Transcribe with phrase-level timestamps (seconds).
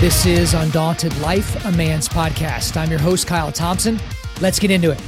[0.00, 2.76] This is Undaunted Life, a Man's Podcast.
[2.76, 3.98] I'm your host, Kyle Thompson.
[4.40, 5.02] Let's get into it.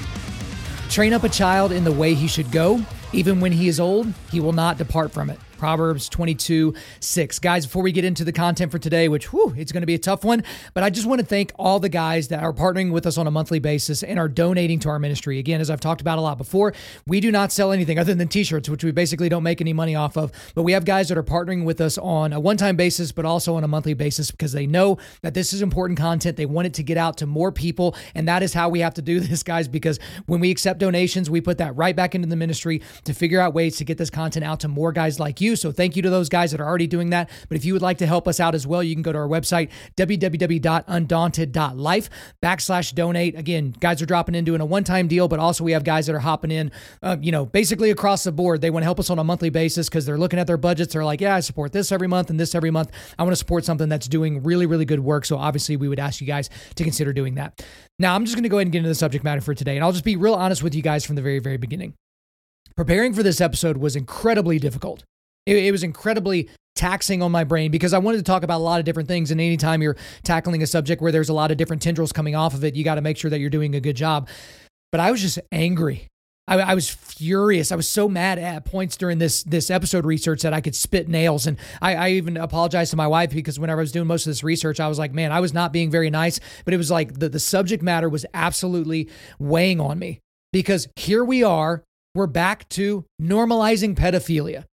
[0.88, 2.80] Train up a child in the way he should go.
[3.12, 5.38] Even when he is old, he will not depart from it.
[5.60, 7.38] Proverbs 22, 6.
[7.38, 9.94] Guys, before we get into the content for today, which, whew, it's going to be
[9.94, 10.42] a tough one,
[10.72, 13.26] but I just want to thank all the guys that are partnering with us on
[13.26, 15.38] a monthly basis and are donating to our ministry.
[15.38, 16.72] Again, as I've talked about a lot before,
[17.06, 19.74] we do not sell anything other than t shirts, which we basically don't make any
[19.74, 20.32] money off of.
[20.54, 23.26] But we have guys that are partnering with us on a one time basis, but
[23.26, 26.38] also on a monthly basis because they know that this is important content.
[26.38, 27.94] They want it to get out to more people.
[28.14, 31.28] And that is how we have to do this, guys, because when we accept donations,
[31.28, 34.08] we put that right back into the ministry to figure out ways to get this
[34.08, 35.49] content out to more guys like you.
[35.56, 37.30] So thank you to those guys that are already doing that.
[37.48, 39.18] But if you would like to help us out as well, you can go to
[39.18, 42.10] our website, www.undaunted.life
[42.42, 43.38] backslash donate.
[43.38, 46.06] Again, guys are dropping in doing a one time deal, but also we have guys
[46.06, 46.70] that are hopping in,
[47.02, 48.60] uh, you know, basically across the board.
[48.60, 50.92] They want to help us on a monthly basis because they're looking at their budgets.
[50.92, 52.90] They're like, yeah, I support this every month and this every month.
[53.18, 55.24] I want to support something that's doing really, really good work.
[55.24, 57.64] So obviously, we would ask you guys to consider doing that.
[57.98, 59.76] Now, I'm just going to go ahead and get into the subject matter for today.
[59.76, 61.94] And I'll just be real honest with you guys from the very, very beginning.
[62.76, 65.04] Preparing for this episode was incredibly difficult.
[65.50, 68.62] It, it, was incredibly taxing on my brain because I wanted to talk about a
[68.62, 69.32] lot of different things.
[69.32, 72.54] And anytime you're tackling a subject where there's a lot of different tendrils coming off
[72.54, 74.28] of it, you got to make sure that you're doing a good job.
[74.92, 76.06] But I was just angry.
[76.46, 77.70] I, I, was furious.
[77.70, 81.08] I was so mad at points during this this episode research that I could spit
[81.08, 81.46] nails.
[81.46, 84.30] And I, I even apologized to my wife because whenever I was doing most of
[84.30, 86.38] this research, I was like, man, I was not being very nice.
[86.64, 89.08] But it was like the, the subject matter was absolutely
[89.38, 90.20] weighing on me
[90.52, 91.82] because here we are.
[92.14, 94.64] We're back to normalizing pedophilia.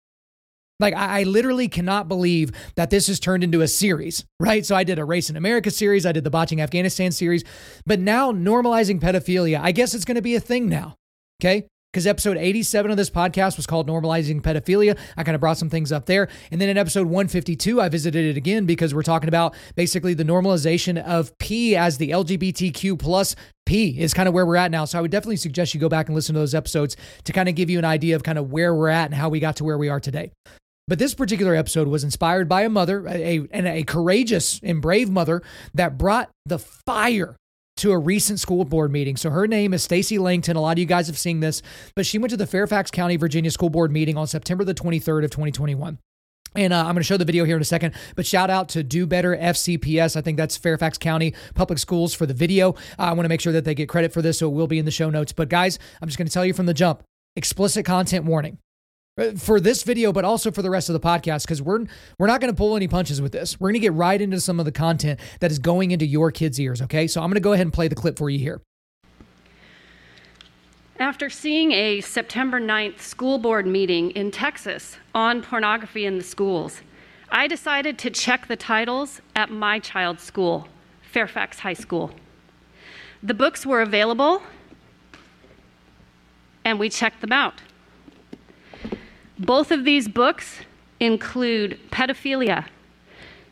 [0.78, 4.64] Like, I, I, literally cannot believe that this has turned into a series, right?
[4.64, 7.44] So, I did a Race in America series, I did the Botching Afghanistan series,
[7.87, 10.97] but now normalizing pedophilia, I guess it's going to be a thing now,
[11.41, 11.66] okay?
[11.97, 14.98] Because episode 87 of this podcast was called Normalizing Pedophilia.
[15.16, 16.28] I kind of brought some things up there.
[16.50, 20.22] And then in episode 152, I visited it again because we're talking about basically the
[20.22, 24.84] normalization of P as the LGBTQ plus P is kind of where we're at now.
[24.84, 27.48] So I would definitely suggest you go back and listen to those episodes to kind
[27.48, 29.56] of give you an idea of kind of where we're at and how we got
[29.56, 30.32] to where we are today.
[30.89, 35.11] But this particular episode was inspired by a mother, a, and a courageous and brave
[35.11, 35.43] mother
[35.75, 37.37] that brought the fire
[37.79, 39.17] to a recent school board meeting.
[39.17, 40.57] So her name is Stacy Langton.
[40.57, 41.61] A lot of you guys have seen this,
[41.95, 45.25] but she went to the Fairfax County, Virginia school board meeting on September the 23rd
[45.25, 45.99] of 2021.
[46.55, 48.71] And uh, I'm going to show the video here in a second, but shout out
[48.71, 50.17] to Do Better FCPS.
[50.17, 52.73] I think that's Fairfax County Public Schools for the video.
[52.99, 54.69] Uh, I want to make sure that they get credit for this, so it will
[54.69, 55.33] be in the show notes.
[55.33, 57.03] But guys, I'm just going to tell you from the jump
[57.35, 58.59] explicit content warning.
[59.19, 61.87] Uh, for this video, but also for the rest of the podcast, because we're
[62.19, 63.59] we're not going to pull any punches with this.
[63.59, 66.31] We're going to get right into some of the content that is going into your
[66.31, 66.82] kids' ears.
[66.82, 68.60] Okay, so I'm going to go ahead and play the clip for you here.
[70.99, 76.82] After seeing a September 9th school board meeting in Texas on pornography in the schools,
[77.31, 80.69] I decided to check the titles at my child's school,
[81.00, 82.10] Fairfax High School.
[83.22, 84.43] The books were available,
[86.66, 87.62] and we checked them out.
[89.39, 90.61] Both of these books
[90.99, 92.67] include pedophilia,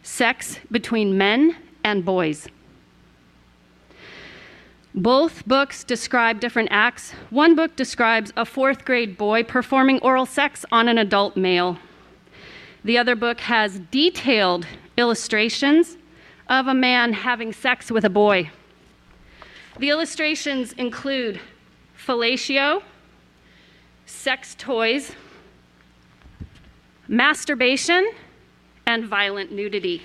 [0.03, 2.49] sex between men and boys.
[4.95, 7.13] Both books describe different acts.
[7.29, 11.79] One book describes a fourth grade boy performing oral sex on an adult male.
[12.85, 14.67] The other book has detailed
[14.97, 15.97] illustrations
[16.49, 18.51] of a man having sex with a boy.
[19.79, 21.41] The illustrations include
[21.99, 22.83] fellatio,
[24.07, 25.13] sex toys,
[27.09, 28.11] masturbation,
[28.87, 30.03] and violent nudity.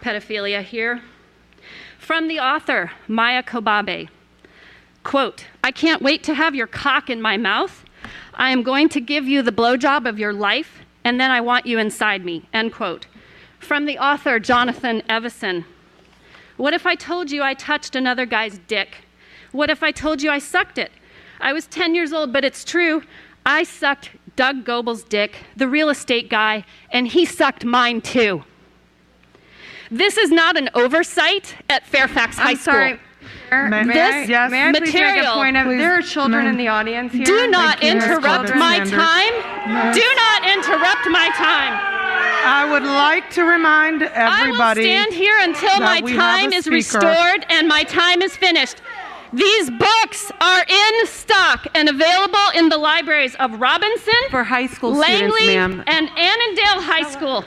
[0.00, 1.02] Pedophilia here.
[1.98, 4.08] From the author, Maia Kobabe.
[5.02, 7.84] Quote, I can't wait to have your cock in my mouth.
[8.34, 11.66] I am going to give you the blowjob of your life, and then I want
[11.66, 12.48] you inside me.
[12.52, 13.06] End quote.
[13.58, 15.64] From the author, Jonathan Evison.
[16.56, 18.98] What if I told you I touched another guy's dick?
[19.52, 20.92] What if I told you I sucked it?
[21.40, 23.02] I was 10 years old, but it's true.
[23.44, 28.44] I sucked Doug Goebel's dick, the real estate guy, and he sucked mine too.
[29.90, 32.88] This is not an oversight at Fairfax High I'm sorry.
[32.94, 33.00] School.
[33.50, 34.50] Mayor, May- may This I, yes.
[34.50, 36.52] may I please make a material- point of, Please, there are children ma'am.
[36.52, 37.24] in the audience here.
[37.24, 37.90] Do not you.
[37.90, 38.94] Interrupt my Standard.
[38.94, 39.94] time.
[39.94, 41.72] Do not interrupt my time.
[42.48, 44.20] I would like to remind everybody.
[44.22, 48.76] I will stand here until my time is restored and my time is finished.
[49.32, 54.92] These books are in stock and available in the libraries of Robinson, For high school
[54.94, 55.84] Langley, students, ma'am.
[55.86, 57.44] and Annandale High School.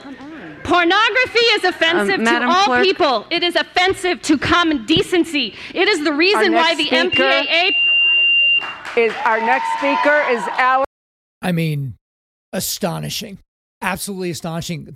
[0.62, 2.84] Pornography is offensive Um, to all Clerk.
[2.84, 3.26] people.
[3.30, 5.54] It is offensive to common decency.
[5.74, 7.72] It is the reason why the speaker- MPAA
[8.96, 10.86] is our next speaker is Alex.
[11.42, 11.94] I mean,
[12.52, 13.38] astonishing.
[13.82, 14.94] Absolutely astonishing.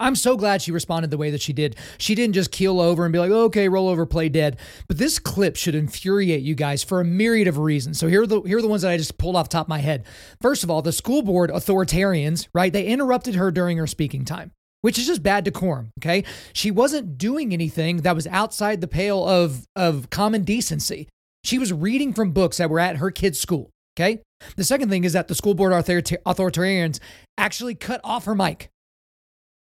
[0.00, 1.76] I'm so glad she responded the way that she did.
[1.98, 4.58] She didn't just keel over and be like, okay, roll over, play dead.
[4.88, 7.98] But this clip should infuriate you guys for a myriad of reasons.
[8.00, 9.68] So here are the here are the ones that I just pulled off top of
[9.68, 10.04] my head.
[10.40, 12.72] First of all, the school board authoritarians, right?
[12.72, 14.50] They interrupted her during her speaking time.
[14.80, 16.24] Which is just bad decorum, okay?
[16.52, 21.08] She wasn't doing anything that was outside the pale of, of common decency.
[21.42, 24.20] She was reading from books that were at her kid's school, okay?
[24.56, 27.00] The second thing is that the school board authoritarians
[27.38, 28.70] actually cut off her mic.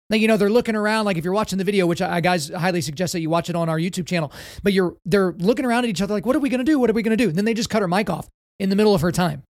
[0.10, 2.22] Like, you know, they're looking around, like if you're watching the video, which I, I
[2.22, 4.31] guys highly suggest that you watch it on our YouTube channel,
[4.62, 6.77] but you're they're looking around at each other like, what are we gonna do?
[6.77, 7.30] What are we gonna do?
[7.30, 8.27] And then they just cut her mic off
[8.60, 9.44] in the middle of her time.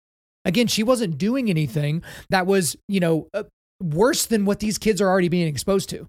[0.46, 3.44] Again, she wasn't doing anything that was, you know, uh,
[3.82, 6.08] worse than what these kids are already being exposed to.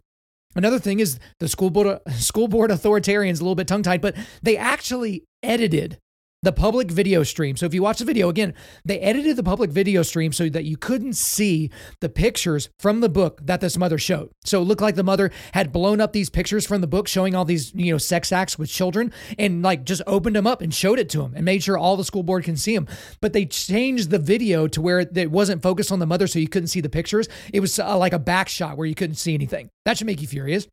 [0.57, 4.15] Another thing is the school board school board authoritarians a little bit tongue tied, but
[4.43, 5.99] they actually edited
[6.45, 7.57] the public video stream.
[7.57, 8.55] So if you watch the video again,
[8.85, 11.71] they edited the public video stream so that you couldn't see
[12.01, 14.31] the pictures from the book that this mother showed.
[14.45, 17.35] So it looked like the mother had blown up these pictures from the book showing
[17.35, 20.73] all these, you know, sex acts with children and like just opened them up and
[20.75, 22.87] showed it to them and made sure all the school board can see them.
[23.21, 26.49] But they changed the video to where it wasn't focused on the mother so you
[26.49, 27.29] couldn't see the pictures.
[27.53, 29.71] It was uh, like a back shot where you couldn't see anything.
[29.85, 30.69] That should make you furious.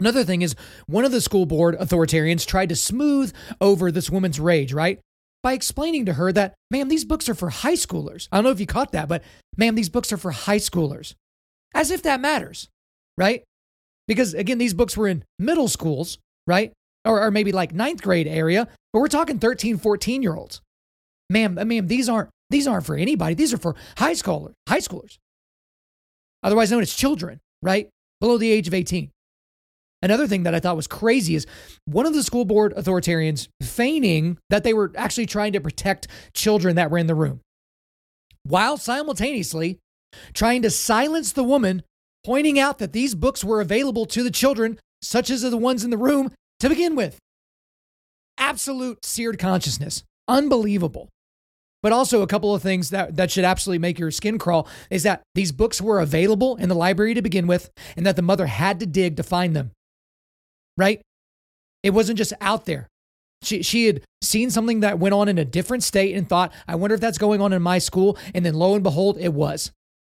[0.00, 0.56] Another thing is
[0.86, 5.00] one of the school board authoritarians tried to smooth over this woman's rage, right?
[5.42, 8.28] By explaining to her that, ma'am, these books are for high schoolers.
[8.30, 9.22] I don't know if you caught that, but
[9.56, 11.14] ma'am, these books are for high schoolers.
[11.74, 12.68] As if that matters,
[13.16, 13.42] right?
[14.06, 16.72] Because again, these books were in middle schools, right?
[17.04, 20.60] Or, or maybe like ninth grade area, but we're talking 13, 14 year olds.
[21.30, 23.34] Ma'am, uh, ma'am, these aren't these aren't for anybody.
[23.34, 25.16] These are for high schoolers, high schoolers.
[26.42, 27.88] Otherwise known as children, right?
[28.20, 29.10] Below the age of 18.
[30.02, 31.46] Another thing that I thought was crazy is
[31.84, 36.74] one of the school board authoritarians feigning that they were actually trying to protect children
[36.74, 37.40] that were in the room,
[38.42, 39.78] while simultaneously
[40.34, 41.82] trying to silence the woman,
[42.24, 45.90] pointing out that these books were available to the children, such as the ones in
[45.90, 47.18] the room, to begin with.
[48.38, 50.02] Absolute seared consciousness.
[50.26, 51.08] Unbelievable.
[51.82, 55.02] But also, a couple of things that, that should absolutely make your skin crawl is
[55.02, 58.46] that these books were available in the library to begin with, and that the mother
[58.46, 59.72] had to dig to find them
[60.76, 61.00] right?
[61.82, 62.88] It wasn't just out there.
[63.42, 66.76] She, she had seen something that went on in a different state and thought, I
[66.76, 68.16] wonder if that's going on in my school.
[68.34, 69.72] And then lo and behold, it was.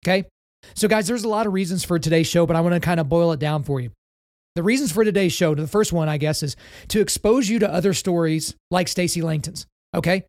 [0.06, 0.26] Okay.
[0.74, 3.00] So, guys, there's a lot of reasons for today's show, but I want to kind
[3.00, 3.90] of boil it down for you.
[4.54, 6.56] The reasons for today's show, the first one, I guess, is
[6.88, 9.66] to expose you to other stories like Stacy Langton's.
[9.94, 10.24] Okay.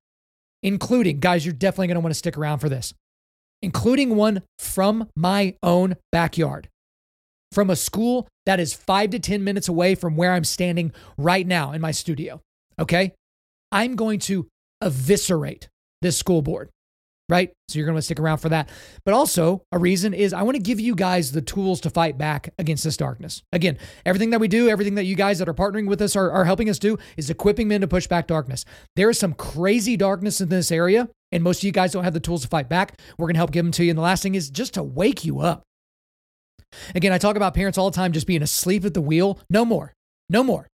[0.63, 2.94] Including, guys, you're definitely going to want to stick around for this,
[3.62, 6.68] including one from my own backyard
[7.52, 11.46] from a school that is five to 10 minutes away from where I'm standing right
[11.46, 12.42] now in my studio.
[12.80, 13.13] Okay.
[13.72, 14.48] I'm going to
[14.82, 15.68] eviscerate
[16.01, 16.70] this school board,
[17.27, 17.51] right?
[17.68, 18.70] So you're going to stick around for that.
[19.04, 22.18] But also, a reason is I want to give you guys the tools to fight
[22.18, 23.42] back against this darkness.
[23.51, 26.32] Again, everything that we do, everything that you guys that are partnering with us are,
[26.32, 28.63] are helping us do is equipping men to push back darkness.
[28.96, 32.13] There is some crazy darkness in this area, and most of you guys don't have
[32.13, 33.00] the tools to fight back.
[33.18, 33.89] We're going to help give them to you.
[33.89, 35.63] And the last thing is just to wake you up.
[36.95, 39.39] Again, I talk about parents all the time just being asleep at the wheel.
[39.50, 39.93] No more.
[40.29, 40.67] No more.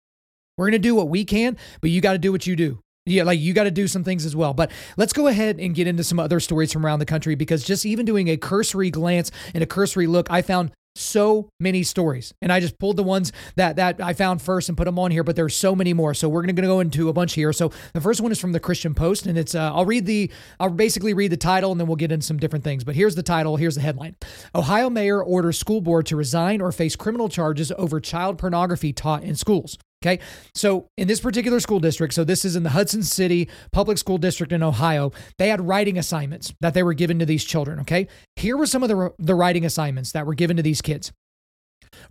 [0.58, 2.80] We're going to do what we can, but you got to do what you do.
[3.06, 4.54] Yeah, like you got to do some things as well.
[4.54, 7.64] But let's go ahead and get into some other stories from around the country because
[7.64, 12.34] just even doing a cursory glance and a cursory look, I found so many stories.
[12.42, 15.12] And i just pulled the ones that that i found first and put them on
[15.12, 16.14] here but there's so many more.
[16.14, 17.54] So we're going to go into a bunch here.
[17.54, 20.32] So the first one is from the christian post and it's uh, i'll read the
[20.60, 22.84] i'll basically read the title and then we'll get into some different things.
[22.84, 24.16] But here's the title here's the headline.
[24.54, 29.24] Ohio mayor orders school board to resign or face criminal charges over child pornography taught
[29.24, 30.20] in schools Okay.
[30.54, 34.18] So in this particular school district, so this is in the Hudson City Public School
[34.18, 37.80] District in Ohio, they had writing assignments that they were given to these children.
[37.80, 38.08] Okay.
[38.36, 41.14] Here were some of the, the writing assignments that were given to these kids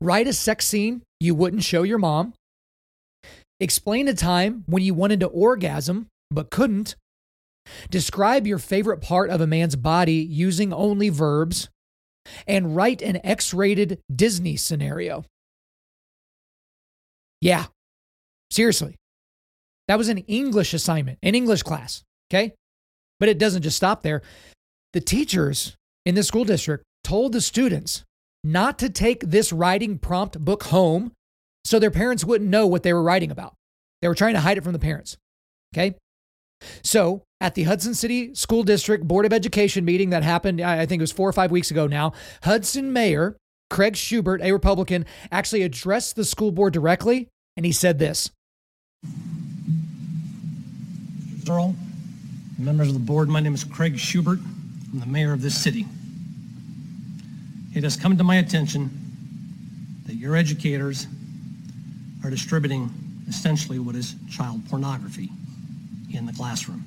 [0.00, 2.34] write a sex scene you wouldn't show your mom,
[3.60, 6.96] explain a time when you wanted to orgasm but couldn't,
[7.90, 11.68] describe your favorite part of a man's body using only verbs,
[12.46, 15.24] and write an X rated Disney scenario.
[17.40, 17.66] Yeah.
[18.52, 18.96] Seriously.
[19.88, 22.02] That was an English assignment, an English class.
[22.30, 22.52] Okay.
[23.18, 24.22] But it doesn't just stop there.
[24.92, 28.04] The teachers in this school district told the students
[28.44, 31.12] not to take this writing prompt book home
[31.64, 33.54] so their parents wouldn't know what they were writing about.
[34.02, 35.16] They were trying to hide it from the parents.
[35.74, 35.94] Okay.
[36.82, 41.00] So at the Hudson City School District Board of Education meeting that happened, I think
[41.00, 43.36] it was four or five weeks ago now, Hudson Mayor
[43.70, 48.30] Craig Shubert, a Republican, actually addressed the school board directly, and he said this.
[51.52, 51.74] Earl,
[52.56, 54.40] members of the board, my name is Craig Shubert.
[54.92, 55.84] I'm the mayor of this city.
[57.74, 58.90] It has come to my attention
[60.06, 61.06] that your educators
[62.24, 62.90] are distributing
[63.28, 65.30] essentially what is child pornography
[66.14, 66.84] in the classroom.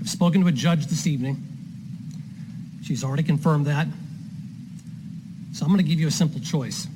[0.00, 1.42] I've spoken to a judge this evening.
[2.82, 3.86] She's already confirmed that.
[5.52, 6.88] So I'm going to give you a simple choice.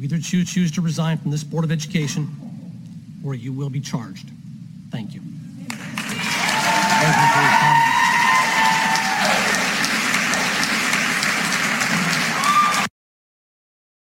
[0.00, 2.26] You either choose, choose to resign from this Board of Education
[3.22, 4.30] or you will be charged.
[4.90, 5.20] Thank you.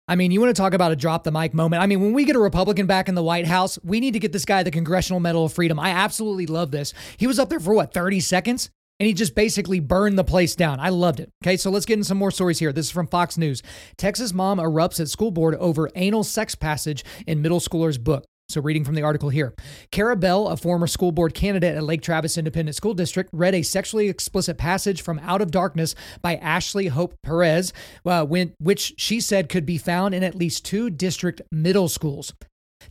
[0.10, 1.82] I mean, you want to talk about a drop the mic moment.
[1.82, 4.20] I mean, when we get a Republican back in the White House, we need to
[4.20, 5.80] get this guy the Congressional Medal of Freedom.
[5.80, 6.94] I absolutely love this.
[7.16, 8.70] He was up there for what, 30 seconds?
[9.00, 10.80] And he just basically burned the place down.
[10.80, 11.30] I loved it.
[11.44, 12.74] Okay, so let's get in some more stories here.
[12.74, 13.62] This is from Fox News.
[13.98, 18.26] Texas mom erupts at school board over anal sex passage in middle schooler's book.
[18.50, 19.54] So, reading from the article here
[19.92, 23.62] Kara Bell, a former school board candidate at Lake Travis Independent School District, read a
[23.62, 27.74] sexually explicit passage from Out of Darkness by Ashley Hope Perez,
[28.06, 32.34] uh, when, which she said could be found in at least two district middle schools.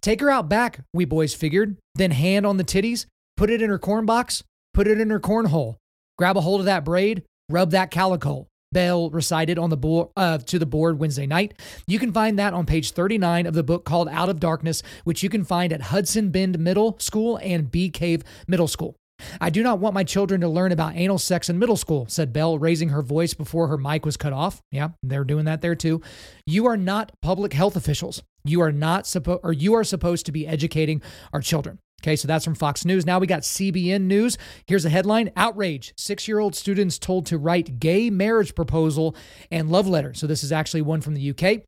[0.02, 3.06] Take her out back, we boys figured, then hand on the titties,
[3.38, 4.42] put it in her corn box,
[4.74, 5.76] put it in her cornhole,
[6.18, 8.46] grab a hold of that braid, rub that calico.
[8.72, 11.54] Bell recited on the board uh, to the board Wednesday night.
[11.86, 15.22] You can find that on page 39 of the book called Out of Darkness, which
[15.22, 18.96] you can find at Hudson Bend Middle School and Bee Cave Middle School.
[19.40, 22.32] I do not want my children to learn about anal sex in middle school, said
[22.32, 24.60] Bell, raising her voice before her mic was cut off.
[24.70, 26.02] Yeah, they're doing that there too.
[26.46, 28.22] You are not public health officials.
[28.44, 31.78] You are not supposed or you are supposed to be educating our children.
[32.02, 33.06] Okay, so that's from Fox News.
[33.06, 34.38] Now we got CBN News.
[34.66, 35.92] Here's a headline Outrage.
[35.96, 39.16] Six year old students told to write gay marriage proposal
[39.50, 40.14] and love letter.
[40.14, 41.62] So this is actually one from the UK.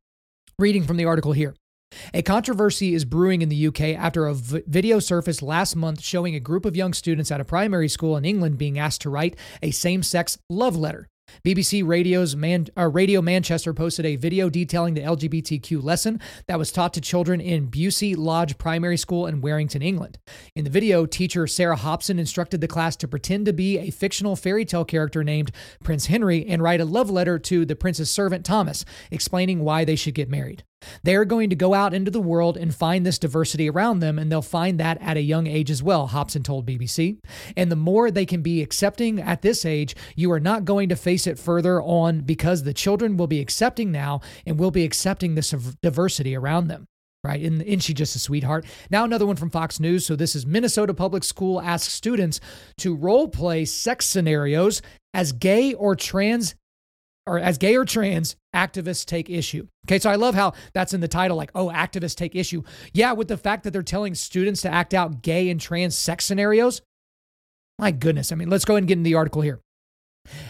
[0.58, 1.54] Reading from the article here.
[2.12, 6.34] A controversy is brewing in the UK after a v- video surfaced last month showing
[6.34, 9.36] a group of young students at a primary school in England being asked to write
[9.62, 11.08] a same sex love letter.
[11.44, 16.72] BBC Radio's Man, uh, Radio Manchester posted a video detailing the LGBTQ lesson that was
[16.72, 20.18] taught to children in Bewsey Lodge Primary School in Warrington, England.
[20.54, 24.36] In the video, teacher Sarah Hobson instructed the class to pretend to be a fictional
[24.36, 25.50] fairy tale character named
[25.82, 29.96] Prince Henry and write a love letter to the prince's servant Thomas, explaining why they
[29.96, 30.64] should get married.
[31.02, 34.30] They're going to go out into the world and find this diversity around them, and
[34.30, 37.18] they'll find that at a young age as well, Hobson told BBC.
[37.56, 40.96] And the more they can be accepting at this age, you are not going to
[40.96, 45.34] face it further on because the children will be accepting now and will be accepting
[45.34, 45.50] this
[45.82, 46.86] diversity around them.
[47.24, 47.42] Right.
[47.42, 48.64] And, and she just a sweetheart.
[48.90, 50.06] Now, another one from Fox News.
[50.06, 52.38] So, this is Minnesota Public School asks students
[52.78, 54.82] to role play sex scenarios
[55.12, 56.54] as gay or trans
[57.28, 59.68] or as gay or trans activists take issue.
[59.86, 62.62] Okay, so I love how that's in the title, like, oh, activists take issue.
[62.92, 66.24] Yeah, with the fact that they're telling students to act out gay and trans sex
[66.24, 66.82] scenarios.
[67.78, 68.32] My goodness.
[68.32, 69.60] I mean, let's go ahead and get into the article here.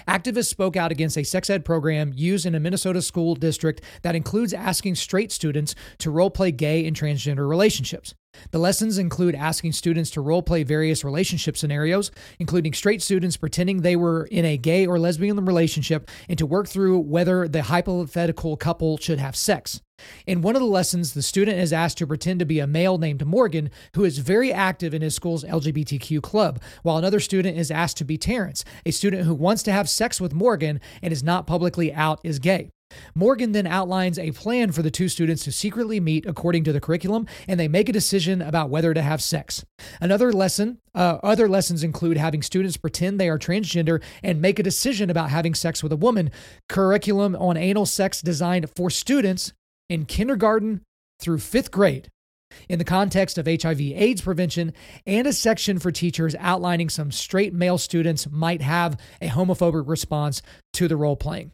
[0.09, 4.17] Activists spoke out against a sex ed program used in a Minnesota school district that
[4.17, 8.15] includes asking straight students to role play gay and transgender relationships.
[8.51, 13.83] The lessons include asking students to role play various relationship scenarios, including straight students pretending
[13.83, 18.57] they were in a gay or lesbian relationship, and to work through whether the hypothetical
[18.57, 19.81] couple should have sex.
[20.27, 22.99] In one of the lessons, the student is asked to pretend to be a male
[22.99, 27.71] named Morgan, who is very active in his school's LGBTQ club, while another student is
[27.71, 31.23] asked to be Terrence, a student who wants to have sex with Morgan and is
[31.23, 32.71] not publicly out as gay.
[33.15, 36.81] Morgan then outlines a plan for the two students to secretly meet according to the
[36.81, 39.65] curriculum, and they make a decision about whether to have sex.
[40.01, 44.63] Another lesson, uh, other lessons include having students pretend they are transgender and make a
[44.63, 46.31] decision about having sex with a woman.
[46.69, 49.53] Curriculum on anal sex designed for students
[49.89, 50.83] in kindergarten
[51.21, 52.09] through fifth grade.
[52.69, 54.73] In the context of HIV/AIDS prevention,
[55.07, 60.41] and a section for teachers outlining some straight male students might have a homophobic response
[60.73, 61.53] to the role playing.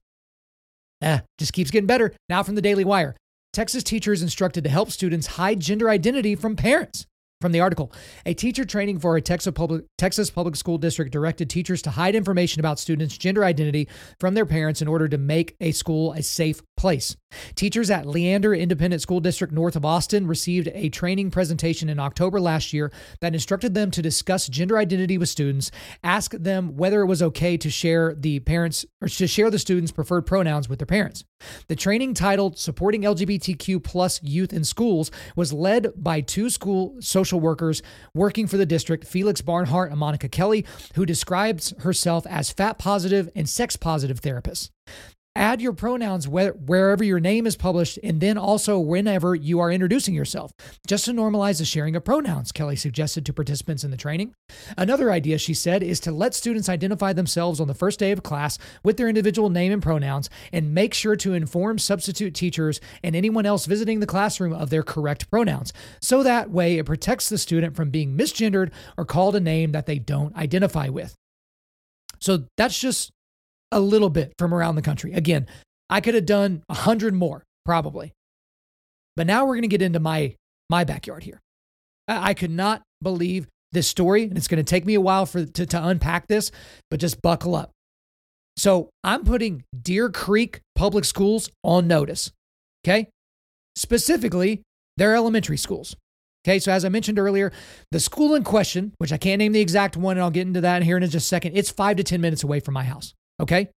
[1.05, 2.15] Eh, just keeps getting better.
[2.31, 3.15] Now from the Daily Wire.
[3.53, 7.07] Texas teachers instructed to help students hide gender identity from parents.
[7.45, 7.93] From the article.
[8.25, 12.15] A teacher training for a Texas public, Texas public school district directed teachers to hide
[12.15, 13.87] information about students' gender identity
[14.19, 17.15] from their parents in order to make a school a safe place.
[17.55, 22.41] Teachers at Leander Independent School District north of Austin received a training presentation in October
[22.41, 25.71] last year that instructed them to discuss gender identity with students,
[26.03, 29.93] ask them whether it was okay to share the parents or to share the students'
[29.93, 31.25] preferred pronouns with their parents.
[31.69, 37.41] The training titled Supporting LGBTQ plus Youth in Schools was led by two school social
[37.41, 37.83] workers
[38.15, 43.29] working for the district, Felix Barnhart and Monica Kelly, who describes herself as fat positive
[43.35, 44.71] and sex positive therapists.
[45.37, 50.15] Add your pronouns wherever your name is published and then also whenever you are introducing
[50.15, 50.53] yourself,
[50.87, 54.33] just to normalize the sharing of pronouns, Kelly suggested to participants in the training.
[54.79, 58.23] Another idea, she said, is to let students identify themselves on the first day of
[58.23, 63.17] class with their individual name and pronouns and make sure to inform substitute teachers and
[63.17, 65.73] anyone else visiting the classroom of their correct pronouns.
[66.01, 69.87] So that way it protects the student from being misgendered or called a name that
[69.87, 71.17] they don't identify with.
[72.21, 73.11] So that's just
[73.75, 75.13] a little bit from around the country.
[75.13, 75.47] Again,
[75.91, 78.13] I could have done a hundred more probably,
[79.17, 80.37] but now we're going to get into my
[80.71, 81.41] my backyard here.
[82.09, 85.27] I, I could not believe this story, and it's going to take me a while
[85.27, 86.51] for to, to unpack this,
[86.91, 87.73] but just buckle up.
[88.57, 92.31] So I'm putting Deer Creek Public Schools on notice.
[92.87, 93.09] Okay,
[93.77, 94.63] specifically
[94.97, 95.97] their elementary schools.
[96.47, 97.53] Okay, so as I mentioned earlier,
[97.91, 100.61] the school in question, which I can't name the exact one, and I'll get into
[100.61, 103.15] that here in just a second, it's five to 10 minutes away from my house.
[103.41, 103.71] Okay.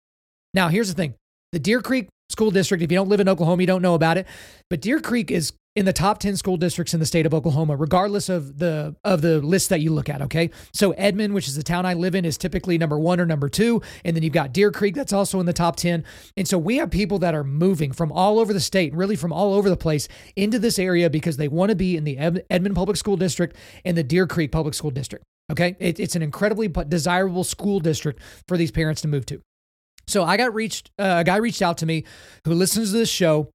[0.54, 1.14] Now, here's the thing
[1.52, 4.18] the Deer Creek School District, if you don't live in Oklahoma, you don't know about
[4.18, 4.26] it,
[4.68, 7.76] but Deer Creek is in the top 10 school districts in the state of Oklahoma,
[7.76, 10.22] regardless of the of the list that you look at.
[10.22, 10.50] Okay.
[10.72, 13.50] So Edmond, which is the town I live in, is typically number one or number
[13.50, 13.82] two.
[14.04, 16.02] And then you've got Deer Creek, that's also in the top 10.
[16.36, 19.32] And so we have people that are moving from all over the state, really from
[19.32, 22.75] all over the place, into this area because they want to be in the Edmond
[22.75, 25.25] Public School District and the Deer Creek Public School District.
[25.52, 25.76] Okay.
[25.78, 29.42] It, it's an incredibly desirable school district for these parents to move to.
[30.08, 32.04] So I got reached, uh, a guy reached out to me
[32.44, 33.50] who listens to this show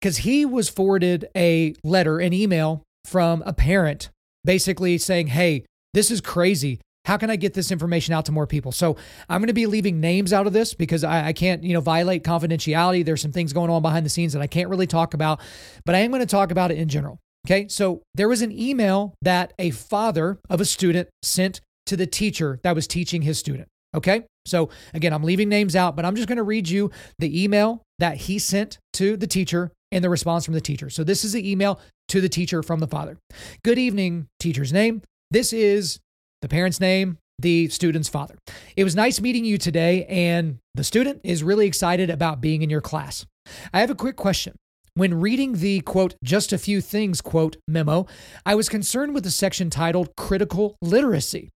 [0.00, 4.10] because he was forwarded a letter, an email from a parent
[4.44, 6.80] basically saying, Hey, this is crazy.
[7.06, 8.72] How can I get this information out to more people?
[8.72, 8.96] So
[9.28, 11.80] I'm going to be leaving names out of this because I, I, can't, you know,
[11.80, 13.04] violate confidentiality.
[13.04, 15.40] There's some things going on behind the scenes that I can't really talk about,
[15.84, 17.20] but I am going to talk about it in general.
[17.46, 17.68] Okay.
[17.68, 22.58] So there was an email that a father of a student sent to the teacher
[22.64, 23.68] that was teaching his student.
[23.96, 24.24] Okay.
[24.44, 27.82] So again, I'm leaving names out, but I'm just going to read you the email
[27.98, 30.90] that he sent to the teacher and the response from the teacher.
[30.90, 33.18] So this is the email to the teacher from the father.
[33.64, 35.02] Good evening, teacher's name.
[35.30, 35.98] This is
[36.42, 38.36] the parent's name, the student's father.
[38.76, 42.70] It was nice meeting you today, and the student is really excited about being in
[42.70, 43.26] your class.
[43.72, 44.54] I have a quick question.
[44.94, 48.06] When reading the quote, just a few things quote memo,
[48.46, 51.50] I was concerned with the section titled Critical Literacy.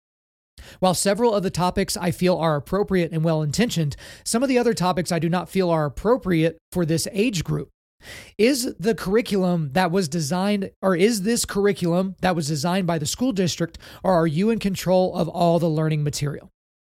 [0.81, 4.59] While several of the topics I feel are appropriate and well intentioned, some of the
[4.59, 7.70] other topics I do not feel are appropriate for this age group.
[8.38, 13.07] Is the curriculum that was designed, or is this curriculum that was designed by the
[13.07, 16.50] school district, or are you in control of all the learning material?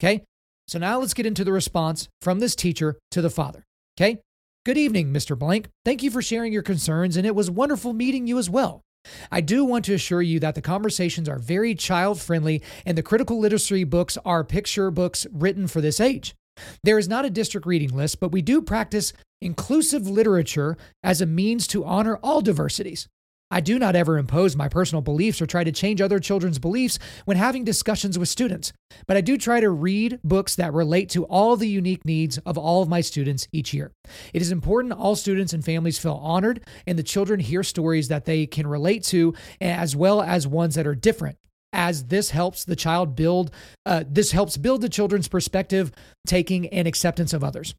[0.00, 0.24] Okay,
[0.66, 3.64] so now let's get into the response from this teacher to the father.
[3.98, 4.18] Okay,
[4.64, 5.38] good evening, Mr.
[5.38, 5.68] Blank.
[5.85, 8.83] Thank you for sharing your concerns, and it was wonderful meeting you as well.
[9.30, 13.02] I do want to assure you that the conversations are very child friendly and the
[13.02, 16.34] critical literacy books are picture books written for this age.
[16.82, 21.26] There is not a district reading list, but we do practice inclusive literature as a
[21.26, 23.08] means to honor all diversities.
[23.50, 26.98] I do not ever impose my personal beliefs or try to change other children's beliefs
[27.26, 28.72] when having discussions with students,
[29.06, 32.59] but I do try to read books that relate to all the unique needs of
[32.59, 33.92] all of my students each year.
[34.35, 38.24] It is important all students and families feel honored and the children hear stories that
[38.24, 41.38] they can relate to as well as ones that are different
[41.72, 43.50] as this helps the child build
[43.85, 45.92] uh, this helps build the children's perspective
[46.26, 47.74] taking and acceptance of others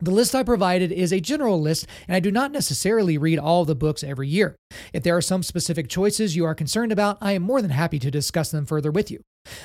[0.00, 3.64] the list I provided is a general list, and I do not necessarily read all
[3.64, 4.56] the books every year.
[4.92, 7.98] If there are some specific choices you are concerned about, I am more than happy
[8.00, 9.20] to discuss them further with you.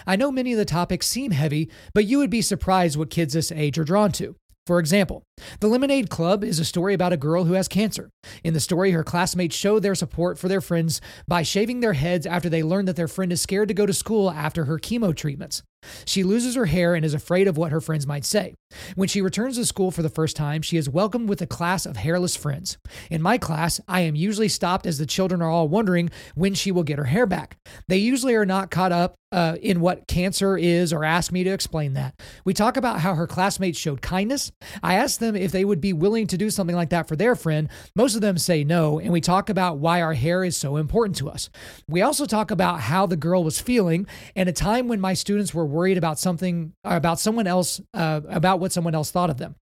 [0.07, 3.33] I know many of the topics seem heavy, but you would be surprised what kids
[3.33, 4.35] this age are drawn to.
[4.67, 5.23] For example,
[5.59, 8.09] The Lemonade Club is a story about a girl who has cancer.
[8.43, 12.27] In the story, her classmates show their support for their friends by shaving their heads
[12.27, 15.15] after they learn that their friend is scared to go to school after her chemo
[15.15, 15.63] treatments.
[16.05, 18.55] She loses her hair and is afraid of what her friends might say.
[18.95, 21.85] When she returns to school for the first time, she is welcomed with a class
[21.85, 22.77] of hairless friends.
[23.09, 26.71] In my class, I am usually stopped as the children are all wondering when she
[26.71, 27.57] will get her hair back.
[27.87, 31.51] They usually are not caught up uh, in what cancer is or ask me to
[31.51, 32.19] explain that.
[32.43, 34.51] We talk about how her classmates showed kindness.
[34.83, 37.35] I ask them if they would be willing to do something like that for their
[37.35, 37.69] friend.
[37.95, 41.15] Most of them say no, and we talk about why our hair is so important
[41.17, 41.49] to us.
[41.87, 45.53] We also talk about how the girl was feeling and a time when my students
[45.53, 49.55] were worried about something, about someone else, uh, about what someone else thought of them.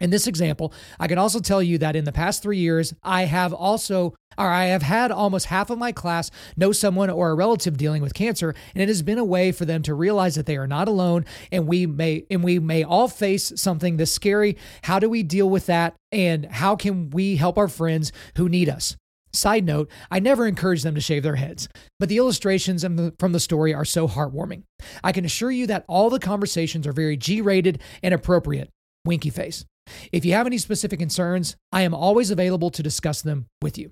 [0.00, 3.26] In this example, I can also tell you that in the past three years, I
[3.26, 7.34] have also, or I have had almost half of my class know someone or a
[7.34, 10.46] relative dealing with cancer, and it has been a way for them to realize that
[10.46, 14.56] they are not alone, and we may, and we may all face something this scary.
[14.82, 18.68] How do we deal with that, and how can we help our friends who need
[18.68, 18.96] us?
[19.34, 21.68] Side note, I never encourage them to shave their heads,
[21.98, 22.84] but the illustrations
[23.18, 24.62] from the story are so heartwarming.
[25.02, 28.70] I can assure you that all the conversations are very G rated and appropriate.
[29.04, 29.64] Winky face.
[30.12, 33.90] If you have any specific concerns, I am always available to discuss them with you.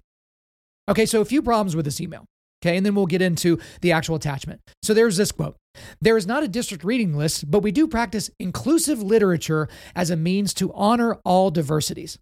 [0.88, 2.24] Okay, so a few problems with this email.
[2.64, 4.60] Okay, and then we'll get into the actual attachment.
[4.82, 5.56] So there's this quote
[6.00, 10.16] There is not a district reading list, but we do practice inclusive literature as a
[10.16, 12.18] means to honor all diversities.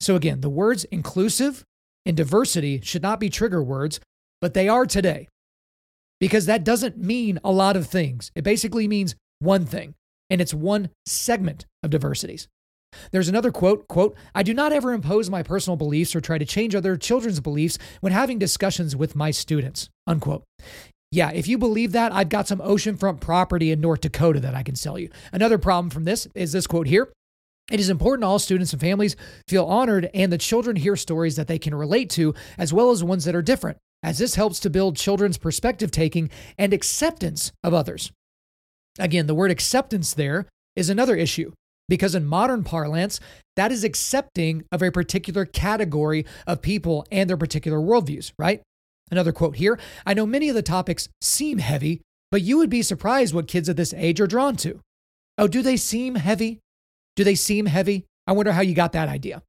[0.00, 1.64] So again, the words inclusive
[2.06, 4.00] and diversity should not be trigger words,
[4.40, 5.28] but they are today.
[6.20, 8.30] Because that doesn't mean a lot of things.
[8.34, 9.94] It basically means one thing,
[10.30, 12.48] and it's one segment of diversities.
[13.10, 16.44] There's another quote, quote, I do not ever impose my personal beliefs or try to
[16.44, 20.44] change other children's beliefs when having discussions with my students, unquote.
[21.10, 24.62] Yeah, if you believe that, I've got some oceanfront property in North Dakota that I
[24.62, 25.10] can sell you.
[25.32, 27.12] Another problem from this is this quote here.
[27.70, 29.16] It is important all students and families
[29.48, 33.04] feel honored and the children hear stories that they can relate to, as well as
[33.04, 37.72] ones that are different, as this helps to build children's perspective taking and acceptance of
[37.72, 38.12] others.
[38.98, 40.46] Again, the word acceptance there
[40.76, 41.52] is another issue.
[41.88, 43.20] Because in modern parlance,
[43.56, 48.62] that is accepting of a particular category of people and their particular worldviews, right?
[49.10, 52.82] Another quote here I know many of the topics seem heavy, but you would be
[52.82, 54.80] surprised what kids at this age are drawn to.
[55.36, 56.60] Oh, do they seem heavy?
[57.16, 58.06] Do they seem heavy?
[58.26, 59.42] I wonder how you got that idea.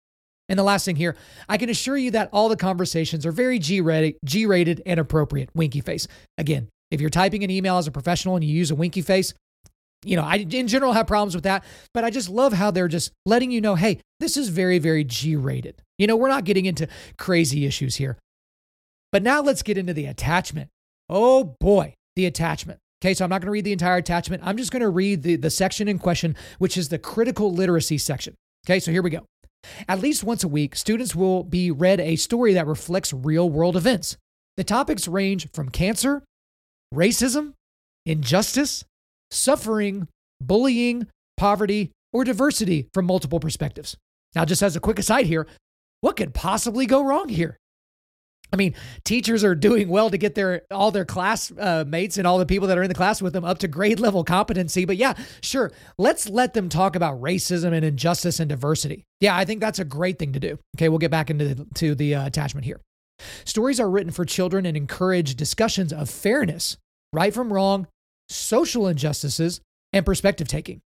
[0.49, 1.15] And the last thing here,
[1.47, 5.49] I can assure you that all the conversations are very G rated and appropriate.
[5.56, 6.08] Winky face.
[6.38, 9.34] Again, if you're typing an email as a professional and you use a winky face,
[10.06, 12.89] you know, I in general have problems with that, but I just love how they're
[12.89, 15.82] just letting you know, hey, this is very, very G rated.
[15.97, 18.17] You know, we're not getting into crazy issues here.
[19.12, 20.69] But now let's get into the attachment.
[21.08, 22.80] Oh boy, the attachment.
[23.04, 24.44] Okay, so I'm not going to read the entire attachment.
[24.46, 27.98] I'm just going to read the, the section in question, which is the critical literacy
[27.98, 28.34] section.
[28.66, 29.26] Okay, so here we go.
[29.89, 33.76] At least once a week, students will be read a story that reflects real world
[33.76, 34.16] events.
[34.56, 36.24] The topics range from cancer,
[36.94, 37.56] racism,
[38.06, 38.86] injustice,
[39.32, 40.08] suffering,
[40.39, 43.98] bullying, poverty, or diversity from multiple perspectives.
[44.34, 45.46] Now, just as a quick aside here,
[46.00, 47.58] what could possibly go wrong here?
[48.54, 52.28] I mean, teachers are doing well to get their all their class uh, mates and
[52.28, 54.86] all the people that are in the class with them up to grade level competency.
[54.86, 59.06] But yeah, sure, let's let them talk about racism and injustice and diversity.
[59.20, 60.60] Yeah, I think that's a great thing to do.
[60.78, 62.80] Okay, we'll get back into the, to the uh, attachment here.
[63.44, 66.78] Stories are written for children and encourage discussions of fairness,
[67.12, 67.88] right from wrong,
[68.30, 69.62] social injustices,
[69.92, 70.80] and perspective taking.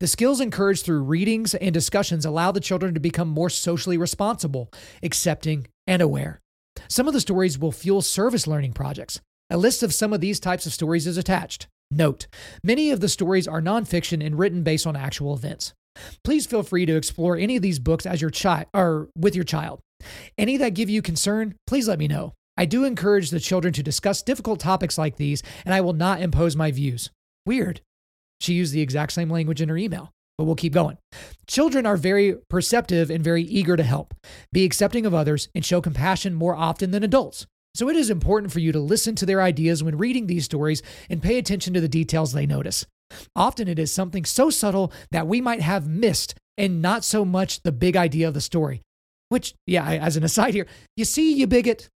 [0.00, 4.70] The skills encouraged through readings and discussions allow the children to become more socially responsible,
[5.02, 6.41] accepting, and aware.
[6.92, 9.18] Some of the stories will fuel service learning projects.
[9.48, 11.66] A list of some of these types of stories is attached.
[11.90, 12.26] Note,
[12.62, 15.72] many of the stories are nonfiction and written based on actual events.
[16.22, 19.42] Please feel free to explore any of these books as your child or with your
[19.42, 19.80] child.
[20.36, 22.34] Any that give you concern, please let me know.
[22.58, 26.20] I do encourage the children to discuss difficult topics like these, and I will not
[26.20, 27.08] impose my views.
[27.46, 27.80] Weird.
[28.42, 30.98] She used the exact same language in her email, but we'll keep going.
[31.46, 34.14] Children are very perceptive and very eager to help,
[34.52, 37.46] be accepting of others, and show compassion more often than adults.
[37.74, 40.82] So it is important for you to listen to their ideas when reading these stories
[41.08, 42.84] and pay attention to the details they notice.
[43.34, 47.62] Often it is something so subtle that we might have missed and not so much
[47.62, 48.82] the big idea of the story.
[49.30, 50.66] Which, yeah, as an aside here,
[50.96, 51.88] you see, you bigot,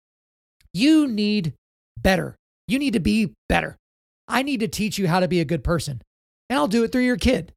[0.73, 1.53] you need
[1.97, 2.35] better.
[2.67, 3.77] You need to be better.
[4.27, 6.01] I need to teach you how to be a good person,
[6.49, 7.53] and I'll do it through your kid.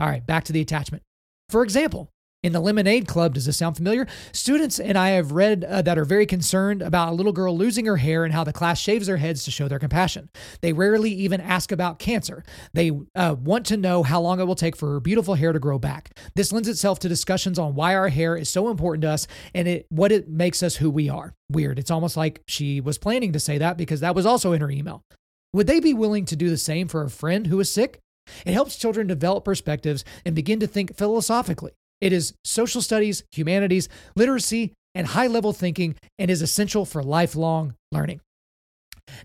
[0.00, 1.02] All right, back to the attachment.
[1.48, 2.10] For example,
[2.42, 4.06] in the Lemonade Club, does this sound familiar?
[4.32, 7.86] Students and I have read uh, that are very concerned about a little girl losing
[7.86, 10.28] her hair and how the class shaves their heads to show their compassion.
[10.60, 12.42] They rarely even ask about cancer.
[12.72, 15.60] They uh, want to know how long it will take for her beautiful hair to
[15.60, 16.10] grow back.
[16.34, 19.68] This lends itself to discussions on why our hair is so important to us and
[19.68, 21.34] it, what it makes us who we are.
[21.48, 21.78] Weird.
[21.78, 24.70] It's almost like she was planning to say that because that was also in her
[24.70, 25.04] email.
[25.52, 28.00] Would they be willing to do the same for a friend who is sick?
[28.46, 31.72] It helps children develop perspectives and begin to think philosophically.
[32.00, 37.74] It is social studies, humanities, literacy, and high level thinking, and is essential for lifelong
[37.90, 38.20] learning.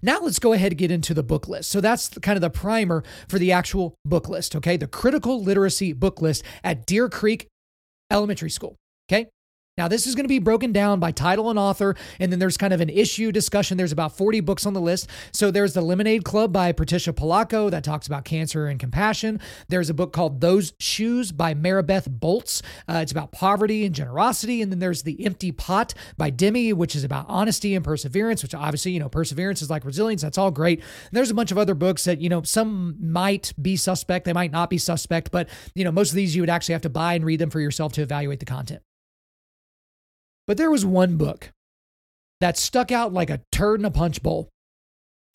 [0.01, 1.69] Now let's go ahead and get into the book list.
[1.69, 4.77] So that's kind of the primer for the actual book list, okay?
[4.77, 7.47] The critical literacy book list at Deer Creek
[8.12, 8.75] Elementary School,
[9.10, 9.27] okay?
[9.77, 12.57] Now, this is going to be broken down by title and author, and then there's
[12.57, 13.77] kind of an issue discussion.
[13.77, 15.07] There's about 40 books on the list.
[15.31, 19.39] So there's The Lemonade Club by Patricia Polacco that talks about cancer and compassion.
[19.67, 22.63] There's a book called Those Shoes by Maribeth Boelts.
[22.89, 24.63] Uh, it's about poverty and generosity.
[24.63, 28.55] And then there's The Empty Pot by Demi, which is about honesty and perseverance, which
[28.55, 30.23] obviously, you know, perseverance is like resilience.
[30.23, 30.79] That's all great.
[30.79, 34.33] And there's a bunch of other books that, you know, some might be suspect, they
[34.33, 36.89] might not be suspect, but, you know, most of these you would actually have to
[36.89, 38.81] buy and read them for yourself to evaluate the content.
[40.47, 41.51] But there was one book
[42.39, 44.49] that stuck out like a turd in a punch bowl.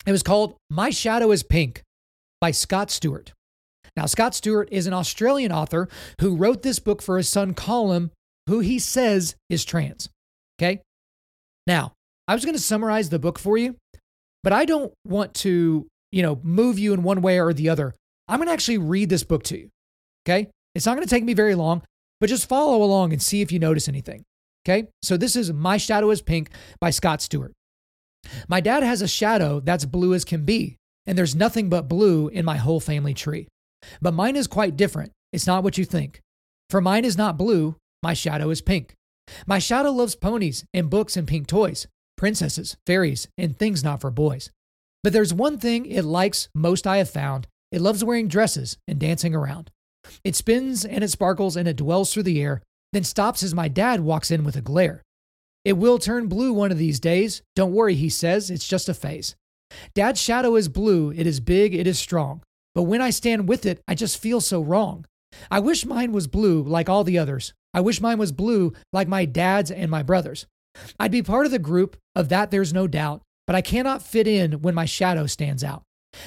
[0.05, 1.83] It was called My Shadow is Pink
[2.41, 3.31] by Scott Stewart.
[3.95, 5.87] Now, Scott Stewart is an Australian author
[6.19, 8.11] who wrote this book for his son Colin,
[8.47, 10.09] who he says is trans.
[10.59, 10.81] Okay.
[11.67, 11.93] Now,
[12.27, 13.75] I was going to summarize the book for you,
[14.43, 17.93] but I don't want to, you know, move you in one way or the other.
[18.27, 19.69] I'm going to actually read this book to you.
[20.27, 20.49] Okay.
[20.73, 21.83] It's not going to take me very long,
[22.19, 24.23] but just follow along and see if you notice anything.
[24.65, 24.87] Okay.
[25.01, 26.49] So this is My Shadow is Pink
[26.79, 27.51] by Scott Stewart.
[28.47, 32.29] My dad has a shadow that's blue as can be, and there's nothing but blue
[32.29, 33.47] in my whole family tree.
[34.01, 35.11] But mine is quite different.
[35.33, 36.21] It's not what you think.
[36.69, 38.93] For mine is not blue, my shadow is pink.
[39.45, 44.11] My shadow loves ponies and books and pink toys, princesses, fairies, and things not for
[44.11, 44.49] boys.
[45.03, 48.99] But there's one thing it likes most I have found it loves wearing dresses and
[48.99, 49.71] dancing around.
[50.23, 52.61] It spins and it sparkles and it dwells through the air,
[52.93, 55.01] then stops as my dad walks in with a glare.
[55.65, 57.41] It will turn blue one of these days.
[57.55, 59.35] Don't worry, he says, it's just a phase.
[59.95, 62.41] Dad's shadow is blue, it is big, it is strong.
[62.75, 65.05] But when I stand with it, I just feel so wrong.
[65.49, 67.53] I wish mine was blue like all the others.
[67.73, 70.45] I wish mine was blue like my dad's and my brother's.
[70.99, 74.27] I'd be part of the group, of that there's no doubt, but I cannot fit
[74.27, 75.83] in when my shadow stands out.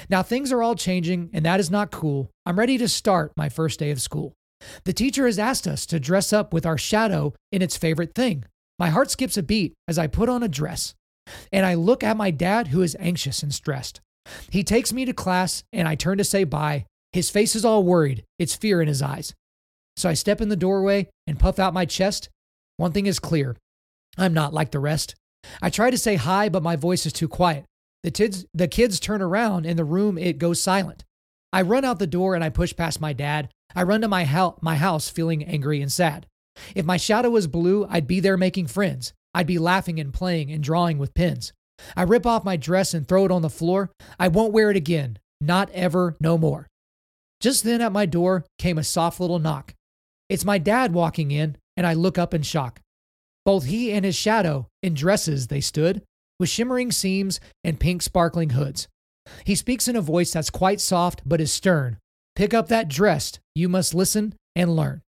[0.09, 2.31] Now things are all changing, and that is not cool.
[2.45, 4.35] I'm ready to start my first day of school.
[4.85, 8.45] The teacher has asked us to dress up with our shadow in its favorite thing.
[8.79, 10.95] My heart skips a beat as I put on a dress,
[11.53, 14.01] and I look at my dad who is anxious and stressed.
[14.51, 16.85] He takes me to class, and I turn to say bye.
[17.13, 19.35] His face is all worried, it's fear in his eyes.
[19.97, 22.29] So I step in the doorway and puff out my chest.
[22.77, 23.57] One thing is clear
[24.19, 25.15] I'm not like the rest.
[25.63, 27.65] I try to say hi, but my voice is too quiet.
[28.03, 29.65] The kids, the kids turn around.
[29.65, 31.05] In the room, it goes silent.
[31.53, 33.49] I run out the door and I push past my dad.
[33.75, 36.27] I run to my, ho- my house feeling angry and sad.
[36.75, 39.13] If my shadow was blue, I'd be there making friends.
[39.35, 41.53] I'd be laughing and playing and drawing with pens.
[41.95, 43.91] I rip off my dress and throw it on the floor.
[44.19, 45.19] I won't wear it again.
[45.41, 46.67] Not ever, no more.
[47.41, 49.75] Just then at my door came a soft little knock.
[50.29, 52.81] It's my dad walking in, and I look up in shock.
[53.45, 56.03] Both he and his shadow, in dresses they stood,
[56.41, 58.89] with shimmering seams and pink sparkling hoods.
[59.45, 61.99] He speaks in a voice that's quite soft but is stern.
[62.37, 63.39] Pick up that dress.
[63.55, 65.03] You must listen and learn.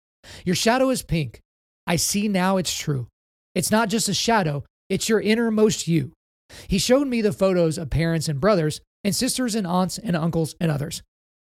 [0.45, 1.41] Your shadow is pink.
[1.85, 3.07] I see now it's true.
[3.53, 6.13] It's not just a shadow, it's your innermost you.
[6.67, 10.55] He showed me the photos of parents and brothers, and sisters and aunts and uncles
[10.59, 11.01] and others.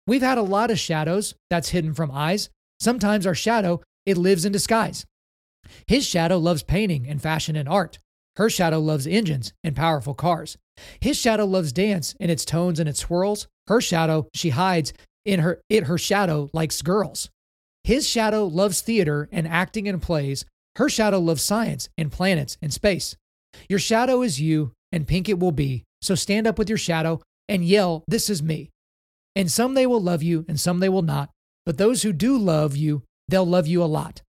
[0.05, 2.49] We've had a lot of shadows that's hidden from eyes.
[2.79, 5.05] Sometimes our shadow, it lives in disguise.
[5.87, 7.99] His shadow loves painting and fashion and art.
[8.35, 10.57] Her shadow loves engines and powerful cars.
[11.01, 13.47] His shadow loves dance and its tones and its swirls.
[13.67, 14.93] Her shadow, she hides
[15.25, 17.29] in her it her shadow likes girls.
[17.83, 20.45] His shadow loves theater and acting and plays.
[20.75, 23.15] Her shadow loves science and planets and space.
[23.67, 25.83] Your shadow is you, and pink it will be.
[26.01, 28.69] So stand up with your shadow and yell, This is me.
[29.35, 31.29] And some they will love you, and some they will not.
[31.65, 34.21] But those who do love you, they'll love you a lot.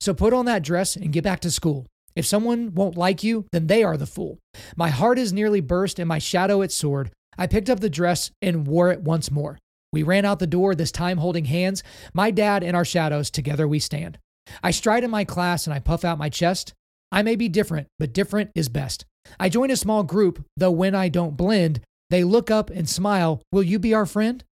[0.00, 1.86] So put on that dress and get back to school.
[2.16, 4.38] If someone won't like you, then they are the fool.
[4.76, 7.12] My heart is nearly burst and my shadow it soared.
[7.36, 9.58] I picked up the dress and wore it once more.
[9.92, 11.82] We ran out the door, this time holding hands.
[12.12, 14.18] My dad and our shadows, together we stand.
[14.62, 16.74] I stride in my class and I puff out my chest.
[17.10, 19.04] I may be different, but different is best.
[19.38, 23.42] I join a small group, though when I don't blend, they look up and smile.
[23.52, 24.44] Will you be our friend?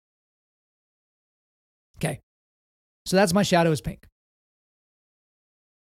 [1.99, 2.21] Okay.
[3.07, 4.07] So that's my shadow is pink.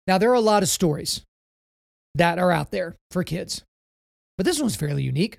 [0.07, 1.22] Now, there are a lot of stories
[2.14, 3.62] that are out there for kids,
[4.37, 5.38] but this one's fairly unique.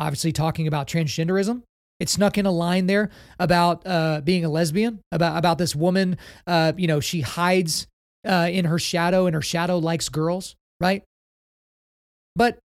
[0.00, 1.62] Obviously, talking about transgenderism.
[2.00, 6.16] It snuck in a line there about uh, being a lesbian, about, about this woman,
[6.46, 7.88] uh, you know, she hides
[8.26, 11.02] uh, in her shadow and her shadow likes girls, right?
[12.36, 12.58] But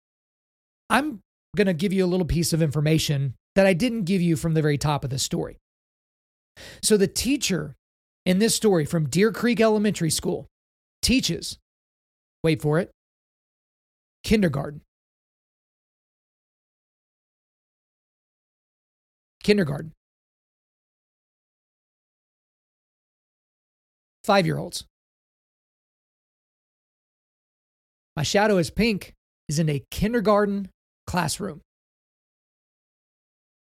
[0.89, 1.21] I'm
[1.57, 4.63] to give you a little piece of information that I didn't give you from the
[4.63, 5.59] very top of the story.
[6.83, 7.77] So the teacher
[8.27, 10.47] in this story from Deer Creek Elementary School
[11.03, 11.59] teaches,
[12.43, 12.91] wait for it,
[14.25, 14.83] kindergarten.
[19.51, 19.91] Kindergarten.
[24.23, 24.85] Five year olds.
[28.15, 29.15] My shadow is pink
[29.49, 30.71] is in a kindergarten
[31.09, 31.63] classroom.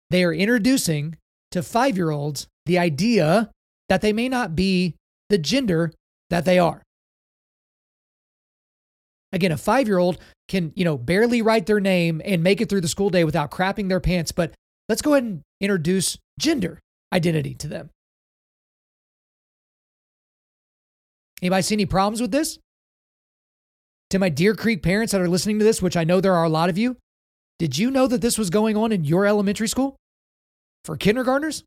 [0.09, 1.17] They are introducing
[1.51, 3.51] to five year olds the idea
[3.89, 4.95] that they may not be
[5.27, 5.91] the gender
[6.29, 6.81] that they are.
[9.33, 10.17] Again, a five year old
[10.47, 13.51] can, you know, barely write their name and make it through the school day without
[13.51, 14.53] crapping their pants, but
[14.89, 16.79] let's go ahead and introduce gender
[17.13, 17.89] identity to them.
[21.41, 22.57] Anybody see any problems with this?
[24.11, 26.43] To my Deer Creek parents that are listening to this, which I know there are
[26.43, 26.97] a lot of you,
[27.59, 29.95] did you know that this was going on in your elementary school
[30.85, 31.63] for kindergartners?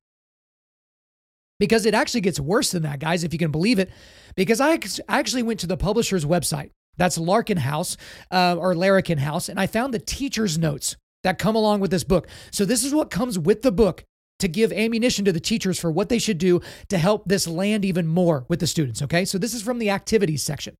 [1.59, 3.91] Because it actually gets worse than that, guys, if you can believe it.
[4.35, 6.71] Because I actually went to the publisher's website.
[6.99, 7.97] That's Larkin House
[8.31, 9.49] uh, or Larkin House.
[9.49, 12.29] And I found the teacher's notes that come along with this book.
[12.51, 14.05] So this is what comes with the book
[14.39, 17.85] to give ammunition to the teachers for what they should do to help this land
[17.85, 19.03] even more with the students.
[19.03, 19.25] Okay.
[19.25, 20.77] So this is from the activities section.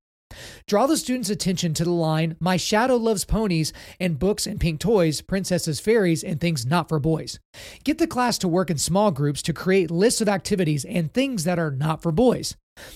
[0.67, 4.79] Draw the students' attention to the line, My shadow loves ponies and books and pink
[4.79, 7.39] toys, princesses, fairies, and things not for boys.
[7.83, 11.45] Get the class to work in small groups to create lists of activities and things
[11.45, 12.55] that are not for boys.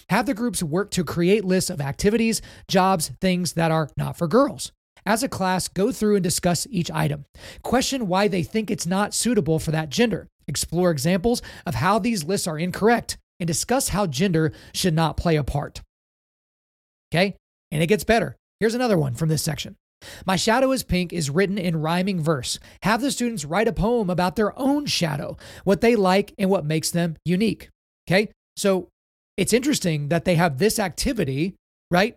[0.09, 4.27] Have the groups work to create lists of activities, jobs, things that are not for
[4.27, 4.71] girls.
[5.05, 7.25] As a class, go through and discuss each item.
[7.63, 10.27] Question why they think it's not suitable for that gender.
[10.47, 15.35] Explore examples of how these lists are incorrect and discuss how gender should not play
[15.35, 15.81] a part.
[17.11, 17.35] Okay?
[17.71, 18.35] And it gets better.
[18.59, 19.75] Here's another one from this section.
[20.25, 22.59] My Shadow is Pink is written in rhyming verse.
[22.83, 26.65] Have the students write a poem about their own shadow, what they like, and what
[26.65, 27.69] makes them unique.
[28.07, 28.29] Okay?
[28.55, 28.89] So
[29.37, 31.55] it's interesting that they have this activity,
[31.89, 32.15] right?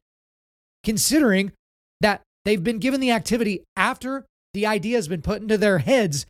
[0.82, 1.52] Considering
[2.00, 6.26] that they've been given the activity after the idea has been put into their heads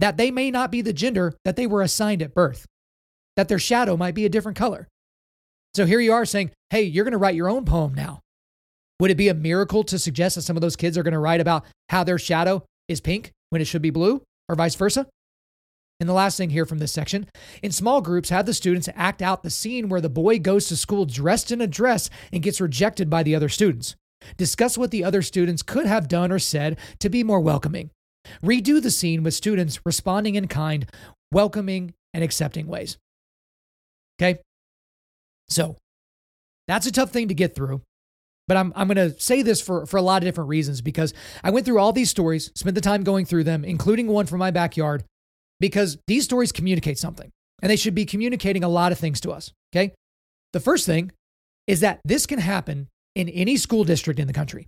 [0.00, 2.66] that they may not be the gender that they were assigned at birth,
[3.36, 4.88] that their shadow might be a different color.
[5.74, 8.20] So here you are saying, hey, you're going to write your own poem now.
[9.00, 11.18] Would it be a miracle to suggest that some of those kids are going to
[11.18, 15.06] write about how their shadow is pink when it should be blue, or vice versa?
[16.00, 17.28] And the last thing here from this section
[17.62, 20.76] in small groups, have the students act out the scene where the boy goes to
[20.76, 23.96] school dressed in a dress and gets rejected by the other students.
[24.36, 27.90] Discuss what the other students could have done or said to be more welcoming.
[28.42, 30.90] Redo the scene with students responding in kind,
[31.32, 32.96] welcoming, and accepting ways.
[34.18, 34.40] Okay?
[35.48, 35.76] So
[36.68, 37.82] that's a tough thing to get through.
[38.46, 41.14] But I'm, I'm going to say this for, for a lot of different reasons because
[41.42, 44.38] I went through all these stories, spent the time going through them, including one from
[44.38, 45.04] my backyard,
[45.60, 47.30] because these stories communicate something
[47.62, 49.50] and they should be communicating a lot of things to us.
[49.74, 49.94] Okay.
[50.52, 51.12] The first thing
[51.66, 54.66] is that this can happen in any school district in the country.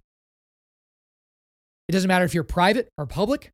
[1.88, 3.50] It doesn't matter if you're private or public,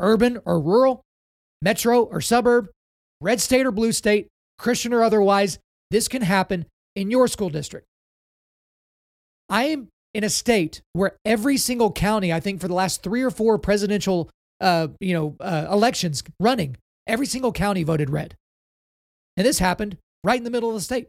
[0.00, 1.02] urban or rural,
[1.62, 2.68] metro or suburb,
[3.20, 5.58] red state or blue state, Christian or otherwise,
[5.90, 7.86] this can happen in your school district.
[9.48, 13.22] I am in a state where every single county, I think for the last three
[13.22, 18.36] or four presidential, uh, you know, uh, elections running, every single county voted red.
[19.36, 21.08] And this happened right in the middle of the state.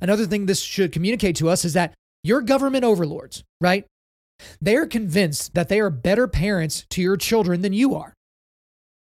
[0.00, 3.84] Another thing this should communicate to us is that your government overlords, right?
[4.60, 8.14] They are convinced that they are better parents to your children than you are.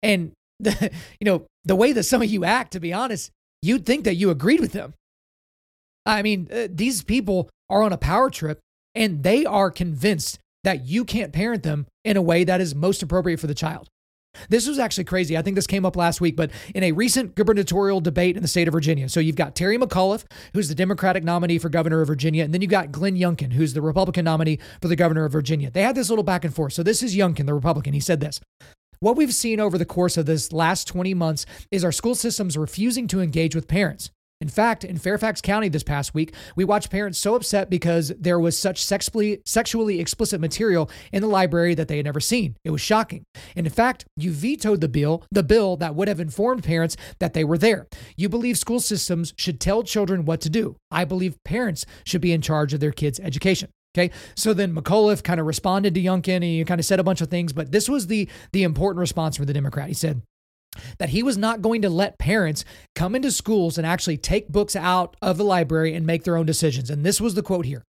[0.02, 3.86] And the, you know, the way that some of you act, to be honest, you'd
[3.86, 4.94] think that you agreed with them.
[6.06, 8.60] I mean, uh, these people are on a power trip
[8.96, 13.04] and they are convinced that you can't parent them in a way that is most
[13.04, 13.88] appropriate for the child.
[14.50, 15.38] This was actually crazy.
[15.38, 18.48] I think this came up last week, but in a recent gubernatorial debate in the
[18.48, 19.10] state of Virginia.
[19.10, 22.62] So you've got Terry McAuliffe, who's the Democratic nominee for governor of Virginia, and then
[22.62, 25.70] you've got Glenn Youngkin, who's the Republican nominee for the governor of Virginia.
[25.72, 26.74] They had this little back and forth.
[26.74, 27.94] So this is Youngkin, the Republican.
[27.94, 28.40] He said this
[29.02, 32.58] what we've seen over the course of this last 20 months is our school systems
[32.58, 34.12] refusing to engage with parents.
[34.42, 38.40] In fact, in Fairfax County this past week, we watched parents so upset because there
[38.40, 42.56] was such sexually, sexually explicit material in the library that they had never seen.
[42.64, 43.26] It was shocking.
[43.58, 47.34] And in fact, you vetoed the bill, the bill that would have informed parents that
[47.34, 47.88] they were there.
[48.16, 50.78] You believe school systems should tell children what to do.
[50.90, 53.70] I believe parents should be in charge of their kids' education.
[53.98, 54.14] Okay.
[54.36, 57.22] So then McAuliffe kind of responded to Youngkin and he kind of said a bunch
[57.22, 59.88] of things, but this was the the important response from the Democrat.
[59.88, 60.22] He said,
[60.98, 62.64] that he was not going to let parents
[62.96, 66.46] come into schools and actually take books out of the library and make their own
[66.46, 66.90] decisions.
[66.90, 67.84] And this was the quote here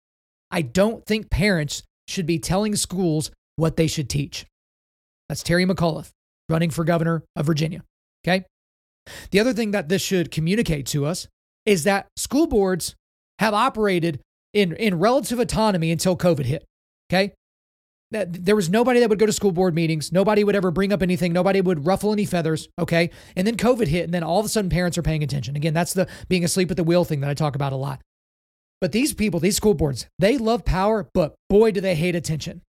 [0.51, 4.45] I don't think parents should be telling schools what they should teach.
[5.27, 6.09] That's Terry McAuliffe.
[6.47, 7.83] running for governor of Virginia.
[8.25, 8.45] Okay.
[9.31, 11.27] The other thing that this should communicate to us
[11.65, 12.95] is that school boards
[13.37, 14.19] have operated
[14.53, 16.65] in, in relative autonomy until COVID hit.
[17.11, 17.33] Okay.
[18.11, 20.11] There was nobody that would go to school board meetings.
[20.11, 21.31] Nobody would ever bring up anything.
[21.31, 22.67] Nobody would ruffle any feathers.
[22.79, 23.11] Okay.
[23.35, 25.55] And then COVID hit, and then all of a sudden parents are paying attention.
[25.55, 28.01] Again, that's the being asleep at the wheel thing that I talk about a lot.
[28.81, 32.61] But these people, these school boards, they love power, but boy, do they hate attention.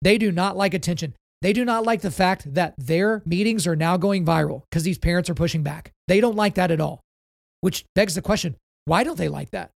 [0.00, 1.14] They do not like attention.
[1.42, 4.98] They do not like the fact that their meetings are now going viral because these
[4.98, 5.90] parents are pushing back.
[6.06, 7.00] They don't like that at all,
[7.60, 8.56] which begs the question
[8.86, 9.70] why don't they like that?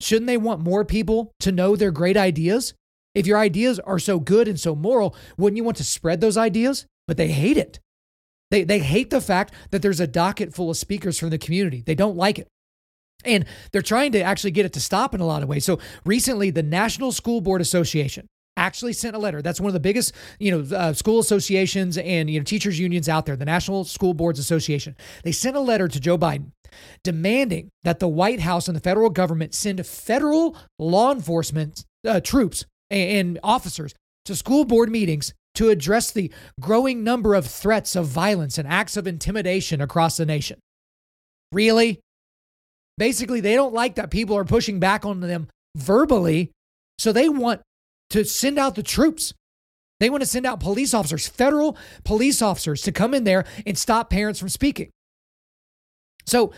[0.00, 2.74] Shouldn't they want more people to know their great ideas?
[3.16, 6.36] If your ideas are so good and so moral, wouldn't you want to spread those
[6.36, 6.86] ideas?
[7.08, 7.80] But they hate it.
[8.50, 11.82] They, they hate the fact that there's a docket full of speakers from the community.
[11.84, 12.46] They don't like it.
[13.24, 15.64] And they're trying to actually get it to stop in a lot of ways.
[15.64, 18.26] So recently, the National School Board Association
[18.58, 19.40] actually sent a letter.
[19.40, 23.08] That's one of the biggest, you know, uh, school associations and you know teachers unions
[23.08, 23.36] out there.
[23.36, 24.94] The National School Boards Association.
[25.24, 26.52] They sent a letter to Joe Biden
[27.02, 32.66] demanding that the White House and the federal government send federal law enforcement uh, troops
[32.90, 36.30] and officers to school board meetings to address the
[36.60, 40.58] growing number of threats of violence and acts of intimidation across the nation.
[41.52, 42.00] Really?
[42.98, 46.50] Basically, they don't like that people are pushing back on them verbally,
[46.98, 47.60] so they want
[48.10, 49.32] to send out the troops.
[50.00, 53.78] They want to send out police officers, federal police officers, to come in there and
[53.78, 54.90] stop parents from speaking.
[56.26, 56.52] So,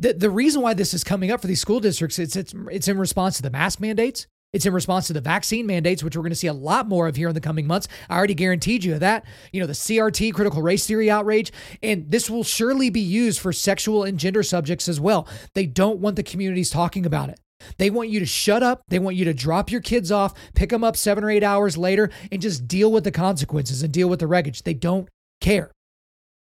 [0.00, 2.86] the, the reason why this is coming up for these school districts, it's, it's, it's
[2.86, 4.26] in response to the mask mandates.
[4.52, 7.06] It's in response to the vaccine mandates, which we're going to see a lot more
[7.06, 7.86] of here in the coming months.
[8.08, 9.26] I already guaranteed you that.
[9.52, 13.52] You know, the CRT, critical race theory outrage, and this will surely be used for
[13.52, 15.28] sexual and gender subjects as well.
[15.54, 17.38] They don't want the communities talking about it.
[17.76, 18.82] They want you to shut up.
[18.88, 21.76] They want you to drop your kids off, pick them up seven or eight hours
[21.76, 24.62] later, and just deal with the consequences and deal with the wreckage.
[24.62, 25.08] They don't
[25.40, 25.72] care.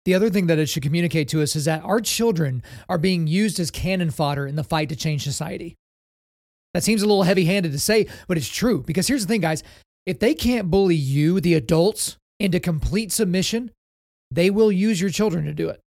[0.05, 3.27] The other thing that it should communicate to us is that our children are being
[3.27, 5.75] used as cannon fodder in the fight to change society.
[6.77, 8.83] That seems a little heavy handed to say, but it's true.
[8.83, 9.62] Because here's the thing, guys
[10.05, 13.70] if they can't bully you, the adults, into complete submission,
[14.31, 15.81] they will use your children to do it.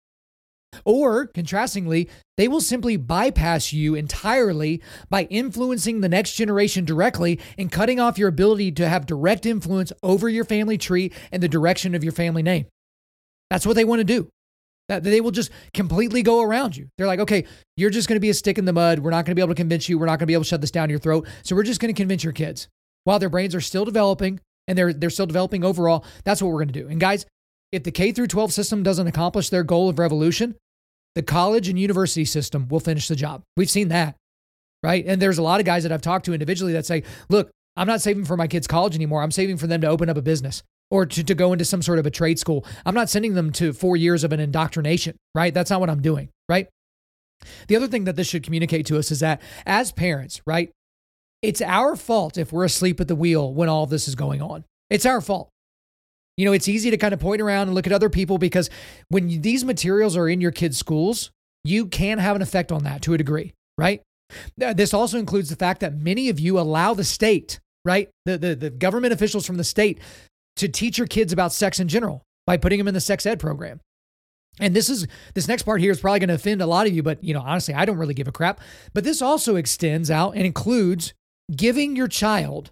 [0.86, 2.08] Or, contrastingly,
[2.38, 4.80] they will simply bypass you entirely
[5.10, 9.92] by influencing the next generation directly and cutting off your ability to have direct influence
[10.02, 12.64] over your family tree and the direction of your family name.
[13.50, 14.30] That's what they want to do
[14.88, 16.88] that they will just completely go around you.
[16.96, 17.44] They're like, okay,
[17.76, 19.00] you're just going to be a stick in the mud.
[19.00, 19.98] We're not going to be able to convince you.
[19.98, 21.26] We're not going to be able to shut this down your throat.
[21.42, 22.68] So we're just going to convince your kids
[23.04, 26.04] while their brains are still developing and they're they're still developing overall.
[26.24, 26.88] That's what we're going to do.
[26.88, 27.26] And guys,
[27.72, 30.56] if the K through 12 system doesn't accomplish their goal of revolution,
[31.14, 33.42] the college and university system will finish the job.
[33.56, 34.16] We've seen that.
[34.82, 35.04] Right?
[35.06, 37.88] And there's a lot of guys that I've talked to individually that say, "Look, I'm
[37.88, 39.22] not saving for my kids' college anymore.
[39.22, 41.82] I'm saving for them to open up a business or to, to go into some
[41.82, 42.64] sort of a trade school.
[42.86, 45.52] I'm not sending them to four years of an indoctrination, right?
[45.52, 46.68] That's not what I'm doing, right?
[47.68, 50.70] The other thing that this should communicate to us is that as parents, right,
[51.42, 54.64] it's our fault if we're asleep at the wheel when all this is going on.
[54.90, 55.50] It's our fault.
[56.36, 58.70] You know, it's easy to kind of point around and look at other people because
[59.08, 61.30] when these materials are in your kids' schools,
[61.64, 64.02] you can have an effect on that to a degree, right?
[64.56, 68.08] This also includes the fact that many of you allow the state, right?
[68.24, 69.98] The, the, the government officials from the state
[70.58, 73.38] to teach your kids about sex in general by putting them in the sex ed
[73.38, 73.80] program.
[74.60, 76.92] And this is this next part here is probably going to offend a lot of
[76.92, 78.60] you, but you know, honestly, I don't really give a crap.
[78.92, 81.14] But this also extends out and includes
[81.54, 82.70] giving your child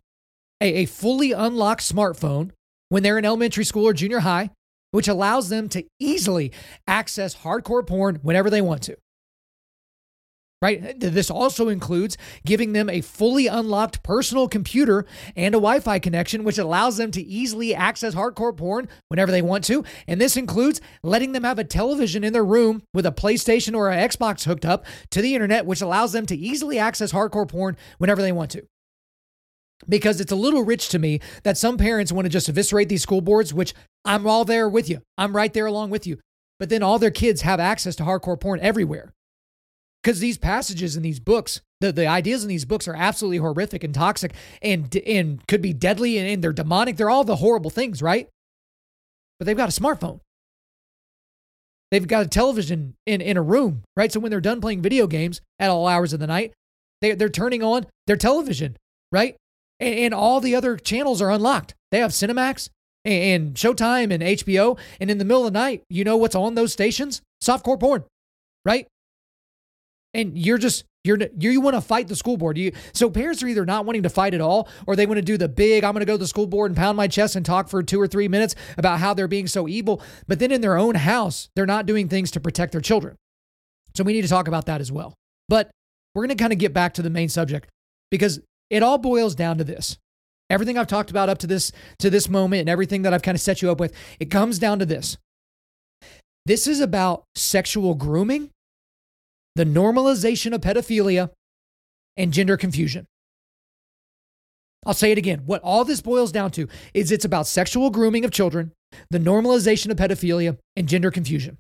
[0.60, 2.50] a, a fully unlocked smartphone
[2.88, 4.50] when they're in elementary school or junior high,
[4.90, 6.52] which allows them to easily
[6.86, 8.96] access hardcore porn whenever they want to
[10.62, 10.98] right?
[10.98, 15.04] This also includes giving them a fully unlocked personal computer
[15.34, 19.42] and a Wi Fi connection, which allows them to easily access hardcore porn whenever they
[19.42, 19.84] want to.
[20.06, 23.90] And this includes letting them have a television in their room with a PlayStation or
[23.90, 27.76] an Xbox hooked up to the internet, which allows them to easily access hardcore porn
[27.98, 28.62] whenever they want to.
[29.86, 33.02] Because it's a little rich to me that some parents want to just eviscerate these
[33.02, 33.74] school boards, which
[34.06, 35.02] I'm all there with you.
[35.18, 36.18] I'm right there along with you.
[36.58, 39.12] But then all their kids have access to hardcore porn everywhere
[40.06, 43.82] because these passages in these books, the, the ideas in these books are absolutely horrific
[43.82, 44.32] and toxic
[44.62, 46.96] and, and could be deadly and, and they're demonic.
[46.96, 48.28] They're all the horrible things, right?
[49.40, 50.20] But they've got a smartphone.
[51.90, 54.12] They've got a television in, in a room, right?
[54.12, 56.52] So when they're done playing video games at all hours of the night,
[57.00, 58.76] they, they're turning on their television,
[59.10, 59.34] right?
[59.80, 61.74] And, and all the other channels are unlocked.
[61.90, 62.68] They have Cinemax
[63.04, 64.78] and, and Showtime and HBO.
[65.00, 67.22] And in the middle of the night, you know what's on those stations?
[67.42, 68.04] Softcore porn,
[68.64, 68.86] right?
[70.16, 72.58] And you're just you're you want to fight the school board.
[72.58, 75.22] You so parents are either not wanting to fight at all, or they want to
[75.22, 75.84] do the big.
[75.84, 77.82] I'm going to go to the school board and pound my chest and talk for
[77.82, 80.02] two or three minutes about how they're being so evil.
[80.26, 83.16] But then in their own house, they're not doing things to protect their children.
[83.94, 85.14] So we need to talk about that as well.
[85.48, 85.70] But
[86.14, 87.68] we're going to kind of get back to the main subject
[88.10, 88.40] because
[88.70, 89.96] it all boils down to this.
[90.48, 93.34] Everything I've talked about up to this to this moment and everything that I've kind
[93.34, 95.16] of set you up with, it comes down to this.
[96.46, 98.50] This is about sexual grooming
[99.56, 101.30] the normalization of pedophilia,
[102.16, 103.06] and gender confusion.
[104.84, 105.42] I'll say it again.
[105.46, 108.72] What all this boils down to is it's about sexual grooming of children,
[109.10, 111.56] the normalization of pedophilia, and gender confusion.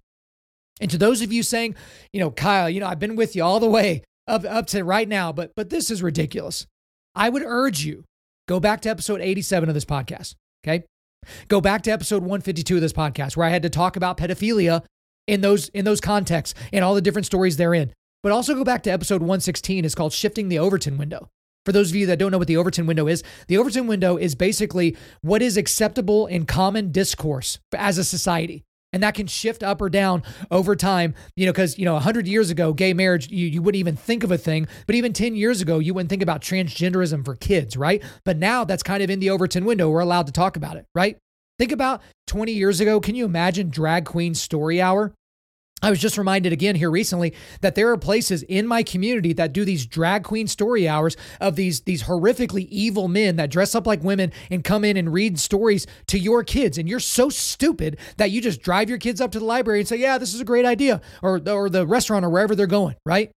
[0.78, 1.74] And to those of you saying,
[2.12, 4.84] you know, Kyle, you know, I've been with you all the way up, up to
[4.84, 6.66] right now, but but this is ridiculous.
[7.14, 8.04] I would urge you
[8.46, 10.34] go back to episode 87 of this podcast.
[10.64, 10.84] Okay.
[11.48, 14.84] Go back to episode 152 of this podcast where I had to talk about pedophilia
[15.26, 17.92] in those in those contexts and all the different stories they're in.
[18.22, 19.84] But also go back to episode 116.
[19.84, 21.28] It's called Shifting the Overton Window.
[21.64, 24.16] For those of you that don't know what the Overton window is, the Overton window
[24.16, 28.62] is basically what is acceptable in common discourse as a society.
[28.92, 32.28] And that can shift up or down over time, you know, because, you know, 100
[32.28, 34.68] years ago, gay marriage, you, you wouldn't even think of a thing.
[34.86, 38.02] But even 10 years ago, you wouldn't think about transgenderism for kids, right?
[38.24, 39.90] But now that's kind of in the Overton window.
[39.90, 41.18] We're allowed to talk about it, right?
[41.58, 43.00] Think about 20 years ago.
[43.00, 45.14] Can you imagine drag queen story hour?
[45.82, 49.52] I was just reminded again here recently that there are places in my community that
[49.52, 53.86] do these drag queen story hours of these these horrifically evil men that dress up
[53.86, 57.98] like women and come in and read stories to your kids and you're so stupid
[58.16, 60.40] that you just drive your kids up to the library and say, "Yeah, this is
[60.40, 63.30] a great idea," or or the restaurant or wherever they're going, right?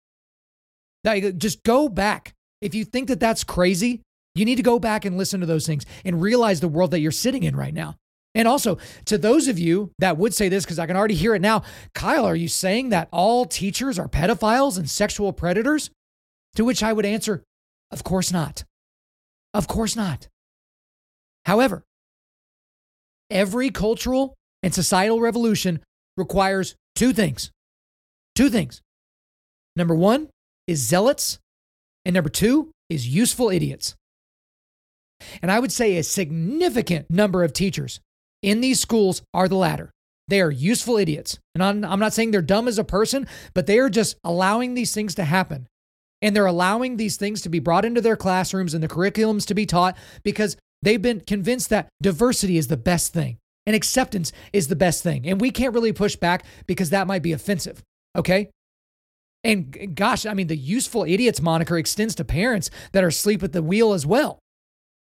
[1.04, 2.34] Now, just go back.
[2.62, 4.02] If you think that that's crazy,
[4.36, 7.00] you need to go back and listen to those things and realize the world that
[7.00, 7.96] you're sitting in right now.
[8.38, 11.34] And also, to those of you that would say this, because I can already hear
[11.34, 11.64] it now,
[11.96, 15.90] Kyle, are you saying that all teachers are pedophiles and sexual predators?
[16.56, 17.44] To which I would answer,
[17.90, 18.64] of course not.
[19.56, 20.28] Of course not.
[21.48, 21.84] However,
[23.32, 25.80] every cultural and societal revolution
[26.16, 27.50] requires two things.
[28.36, 28.84] Two things.
[29.76, 30.30] Number one
[30.68, 31.40] is zealots,
[32.06, 33.96] and number two is useful idiots.
[35.42, 38.00] And I would say a significant number of teachers
[38.48, 39.92] in these schools are the latter.
[40.30, 41.38] They are useful idiots.
[41.54, 44.74] And I'm, I'm not saying they're dumb as a person, but they are just allowing
[44.74, 45.68] these things to happen.
[46.22, 49.54] And they're allowing these things to be brought into their classrooms and the curriculums to
[49.54, 54.70] be taught because they've been convinced that diversity is the best thing and acceptance is
[54.70, 55.28] the best thing.
[55.28, 57.84] And we can't really push back because that might be offensive.
[58.18, 58.50] Okay.
[59.44, 63.52] And gosh, I mean, the useful idiots moniker extends to parents that are asleep at
[63.52, 64.40] the wheel as well.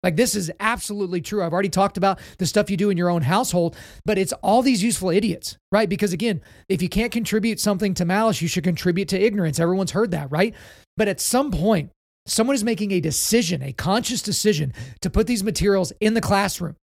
[0.05, 1.43] Like this is absolutely true.
[1.43, 3.75] I've already talked about the stuff you do in your own household,
[4.05, 5.89] but it's all these useful idiots, right?
[5.89, 9.59] Because again, if you can't contribute something to malice, you should contribute to ignorance.
[9.59, 10.55] Everyone's heard that, right?
[10.99, 11.91] But at some point,
[12.27, 16.77] someone is making a decision, a conscious decision to put these materials in the classroom.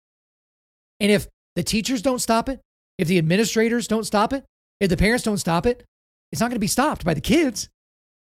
[0.99, 2.59] And if the teachers don't stop it,
[2.97, 4.43] if the administrators don't stop it,
[4.79, 5.85] if the parents don't stop it,
[6.31, 7.69] it's not going to be stopped by the kids,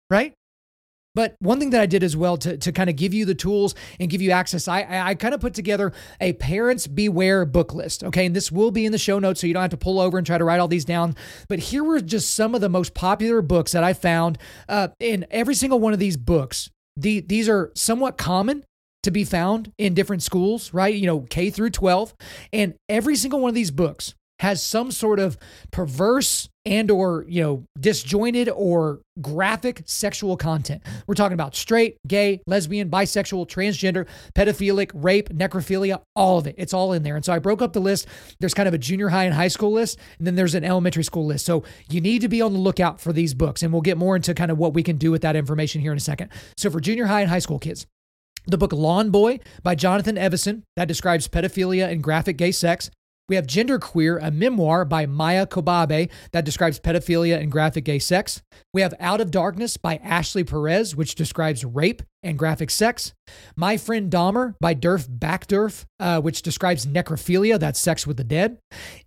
[0.10, 0.34] right?
[1.14, 3.36] But one thing that I did as well to, to kind of give you the
[3.36, 5.92] tools and give you access, I, I kind of put together
[6.22, 8.04] a parents beware book list.
[8.04, 8.26] Okay.
[8.26, 10.18] And this will be in the show notes, so you don't have to pull over
[10.18, 11.16] and try to write all these down.
[11.50, 14.38] But here were just some of the most popular books that I found.
[14.70, 18.64] Uh, in every single one of these books, the, these are somewhat common
[19.04, 20.94] to be found in different schools, right?
[20.94, 22.14] You know, K through 12.
[22.54, 25.38] And every single one of these books has some sort of
[25.70, 30.82] perverse and or you know disjointed or graphic sexual content.
[31.06, 36.56] We're talking about straight gay lesbian bisexual transgender pedophilic rape necrophilia all of it.
[36.58, 37.16] It's all in there.
[37.16, 38.08] And so i broke up the list.
[38.40, 41.04] There's kind of a junior high and high school list and then there's an elementary
[41.04, 41.46] school list.
[41.46, 44.16] So you need to be on the lookout for these books and we'll get more
[44.16, 46.30] into kind of what we can do with that information here in a second.
[46.58, 47.86] So for junior high and high school kids
[48.48, 52.90] the book Lawn Boy by Jonathan Evison that describes pedophilia and graphic gay sex.
[53.30, 58.42] We have Genderqueer, a memoir by Maia Kobabe that describes pedophilia and graphic gay sex.
[58.74, 63.14] We have Out of Darkness by Ashley Perez, which describes rape and graphic sex.
[63.56, 68.58] My Friend Dahmer by Derf Backderf, uh, which describes necrophilia, that's sex with the dead.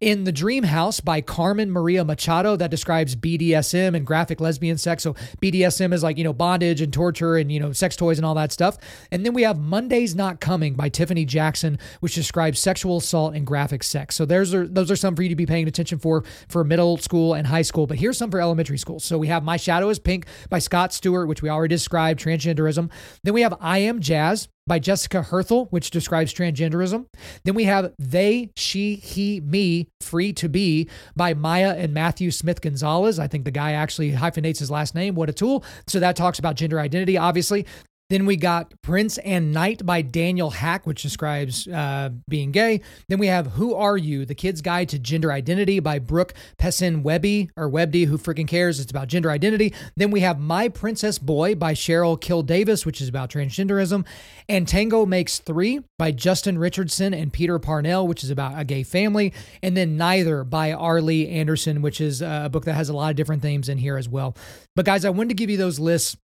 [0.01, 5.03] In The Dream House by Carmen Maria Machado, that describes BDSM and graphic lesbian sex.
[5.03, 8.27] So BDSM is like, you know, bondage and torture and, you know, sex toys and
[8.27, 8.79] all that stuff.
[9.11, 13.47] And then we have Monday's Not Coming by Tiffany Jackson, which describes sexual assault and
[13.47, 14.17] graphic sex.
[14.17, 16.97] So there's are, those are some for you to be paying attention for for middle
[16.97, 17.87] school and high school.
[17.87, 18.99] But here's some for elementary school.
[19.01, 22.91] So we have My Shadow is Pink by Scott Stewart, which we already described, transgenderism.
[23.23, 27.07] Then we have I Am Jazz by Jessica Herthel, which describes transgenderism.
[27.45, 32.61] Then we have They, She, He, Me, Free to Be by Maya and Matthew Smith
[32.61, 33.19] Gonzalez.
[33.19, 35.15] I think the guy actually hyphenates his last name.
[35.15, 35.65] What a tool.
[35.87, 37.67] So that talks about gender identity, obviously.
[38.11, 42.83] Then we got Prince and Knight by Daniel Haack, which describes uh, being gay.
[43.09, 44.27] Then we have Who Are You?
[44.27, 48.79] The Kid's Guide to Gender Identity by Brooke Pessin Webby or Webby, who freaking cares?
[48.79, 49.73] It's about gender identity.
[49.97, 54.05] Then we have My Princess Boy by Cheryl Kilodavis, which is about transgenderism.
[54.51, 58.83] And Tango Makes Three by Justin Richardson and Peter Parnell, which is about a gay
[58.83, 59.33] family.
[59.63, 63.17] And then Neither by Airlie Anderson, which is a book that has a lot of
[63.17, 64.37] different themes in here as well.
[64.77, 66.17] But guys, I wanted to give you those lists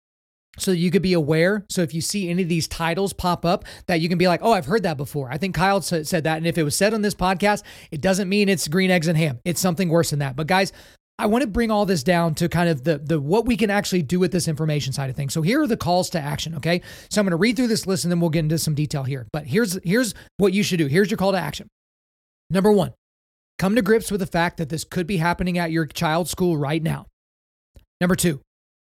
[0.58, 1.64] so you could be aware.
[1.70, 4.40] So if you see any of these titles pop up, that you can be like,
[4.42, 5.30] oh, I've heard that before.
[5.30, 6.36] I think Kyle said that.
[6.36, 9.16] And if it was said on this podcast, it doesn't mean it's green eggs and
[9.16, 9.38] ham.
[9.44, 10.36] It's something worse than that.
[10.36, 10.72] But guys,
[11.18, 13.68] I want to bring all this down to kind of the the what we can
[13.68, 15.34] actually do with this information side of things.
[15.34, 16.80] So here are the calls to action, okay?
[17.10, 19.04] So I'm going to read through this list and then we'll get into some detail
[19.04, 19.26] here.
[19.30, 20.86] But here's here's what you should do.
[20.86, 21.68] Here's your call to action.
[22.48, 22.92] Number 1.
[23.58, 26.56] Come to grips with the fact that this could be happening at your child's school
[26.56, 27.06] right now.
[28.00, 28.40] Number 2.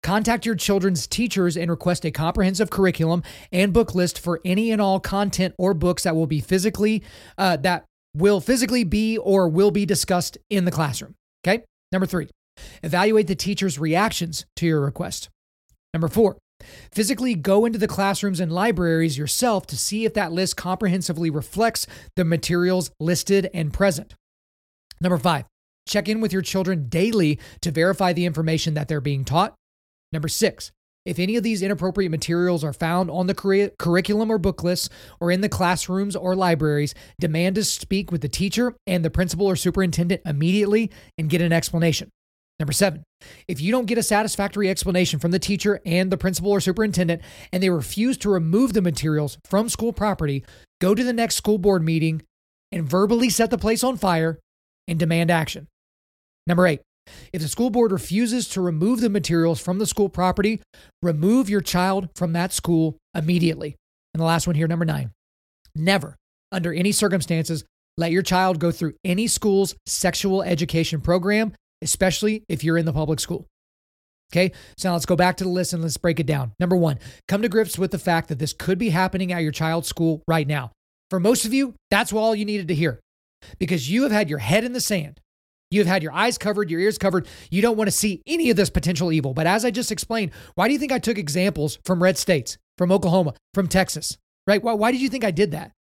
[0.07, 4.81] Contact your children's teachers and request a comprehensive curriculum and book list for any and
[4.81, 7.03] all content or books that will be physically
[7.39, 7.85] uh, that
[8.15, 11.17] will physically be or will be discussed in the classroom.
[11.45, 11.65] Okay.
[11.91, 12.29] Number three,
[12.85, 15.29] evaluate the teacher's reactions to your request.
[15.93, 16.39] Number four,
[16.93, 21.85] physically go into the classrooms and libraries yourself to see if that list comprehensively reflects
[22.15, 24.15] the materials listed and present.
[25.01, 25.47] Number five,
[25.89, 29.56] check in with your children daily to verify the information that they're being taught.
[30.13, 30.73] Number six,
[31.05, 34.89] if any of these inappropriate materials are found on the curri- curriculum or book lists
[35.21, 39.47] or in the classrooms or libraries, demand to speak with the teacher and the principal
[39.47, 42.11] or superintendent immediately and get an explanation.
[42.59, 43.05] Number seven,
[43.47, 47.23] if you don't get a satisfactory explanation from the teacher and the principal or superintendent
[47.53, 50.45] and they refuse to remove the materials from school property,
[50.81, 52.23] go to the next school board meeting
[52.73, 54.41] and verbally set the place on fire
[54.89, 55.69] and demand action.
[56.47, 56.81] Number eight,
[57.33, 60.61] if the school board refuses to remove the materials from the school property,
[61.03, 63.77] remove your child from that school immediately.
[64.15, 65.11] And the last one here, number nine,
[65.75, 66.17] never,
[66.53, 67.65] under any circumstances,
[67.99, 71.53] let your child go through any school's sexual education program,
[71.83, 73.47] especially if you're in the public school.
[74.33, 76.53] Okay, so now let's go back to the list and let's break it down.
[76.59, 76.99] Number one,
[77.29, 80.23] come to grips with the fact that this could be happening at your child's school
[80.27, 80.73] right now.
[81.11, 83.01] For most of you, that's all you needed to hear
[83.59, 85.21] because you have had your head in the sand
[85.71, 87.27] You've had your eyes covered, your ears covered.
[87.51, 89.35] You don't want to see any of this potential evil.
[89.35, 92.57] But as I just explained, why do you think I took examples from red states,
[92.79, 94.62] from Oklahoma, from Texas, right?
[94.62, 95.73] Why, why did you think I did that?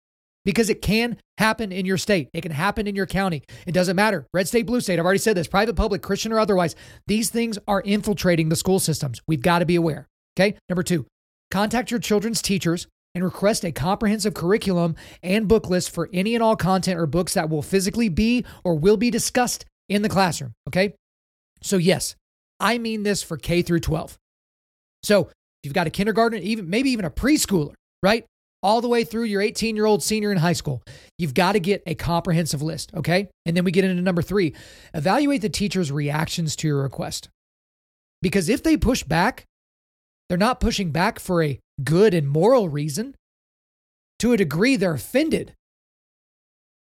[0.43, 2.29] Because it can happen in your state.
[2.33, 3.43] It can happen in your county.
[3.65, 4.27] It doesn't matter.
[4.33, 4.99] Red state, blue state.
[4.99, 6.75] I've already said this private, public, Christian, or otherwise.
[7.07, 9.21] These things are infiltrating the school systems.
[9.27, 10.07] We've got to be aware.
[10.37, 10.57] Okay.
[10.69, 11.05] Number two,
[11.49, 16.43] contact your children's teachers and request a comprehensive curriculum and book list for any and
[16.43, 20.53] all content or books that will physically be or will be discussed in the classroom.
[20.67, 20.93] Okay.
[21.61, 22.15] So, yes,
[22.59, 24.17] I mean this for K through 12.
[25.03, 25.29] So, if
[25.63, 27.73] you've got a kindergarten, even maybe even a preschooler,
[28.03, 28.25] right?
[28.61, 30.81] All the way through your 18 year old senior in high school,
[31.17, 32.91] you've got to get a comprehensive list.
[32.95, 33.29] Okay.
[33.45, 34.53] And then we get into number three
[34.93, 37.29] evaluate the teacher's reactions to your request.
[38.21, 39.45] Because if they push back,
[40.29, 43.15] they're not pushing back for a good and moral reason.
[44.19, 45.53] To a degree, they're offended.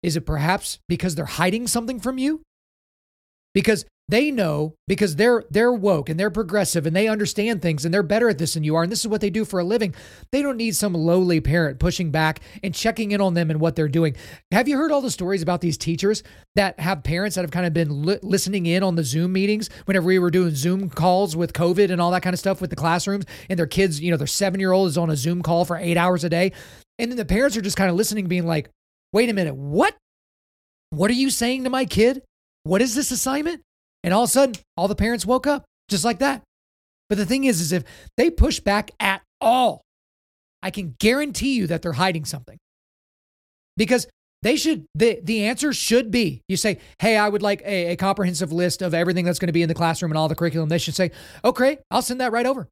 [0.04, 2.42] Is it perhaps because they're hiding something from you?
[3.58, 7.92] Because they know because they're they're woke and they're progressive and they understand things and
[7.92, 9.64] they're better at this than you are and this is what they do for a
[9.64, 9.96] living
[10.32, 13.76] they don't need some lowly parent pushing back and checking in on them and what
[13.76, 14.16] they're doing.
[14.52, 16.22] Have you heard all the stories about these teachers
[16.54, 19.72] that have parents that have kind of been li- listening in on the zoom meetings
[19.86, 22.70] whenever we were doing zoom calls with covid and all that kind of stuff with
[22.70, 25.42] the classrooms and their kids you know their seven year old is on a zoom
[25.42, 26.52] call for eight hours a day?
[27.00, 28.70] And then the parents are just kind of listening being like
[29.14, 29.96] wait a minute what?
[30.92, 32.22] What are you saying to my kid
[32.68, 33.62] what is this assignment?
[34.04, 36.44] And all of a sudden, all the parents woke up just like that.
[37.10, 37.84] But the thing is, is if
[38.18, 39.82] they push back at all,
[40.62, 42.58] I can guarantee you that they're hiding something.
[43.78, 44.08] Because
[44.42, 47.96] they should, the, the answer should be you say, Hey, I would like a, a
[47.96, 50.70] comprehensive list of everything that's going to be in the classroom and all the curriculum.
[50.70, 51.12] They should say,
[51.44, 52.68] Okay, I'll send that right over.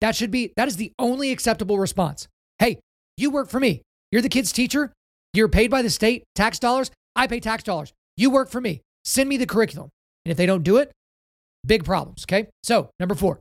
[0.00, 2.28] That should be, that is the only acceptable response.
[2.58, 2.78] Hey,
[3.16, 3.82] you work for me.
[4.12, 4.92] You're the kid's teacher.
[5.32, 6.90] You're paid by the state tax dollars.
[7.14, 7.92] I pay tax dollars.
[8.16, 8.82] You work for me.
[9.06, 9.88] Send me the curriculum.
[10.24, 10.92] And if they don't do it,
[11.64, 12.24] big problems.
[12.24, 12.48] Okay.
[12.62, 13.40] So, number four,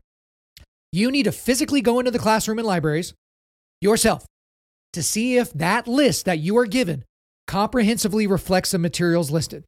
[0.91, 3.13] you need to physically go into the classroom and libraries
[3.81, 4.25] yourself
[4.93, 7.03] to see if that list that you are given
[7.47, 9.63] comprehensively reflects the materials listed.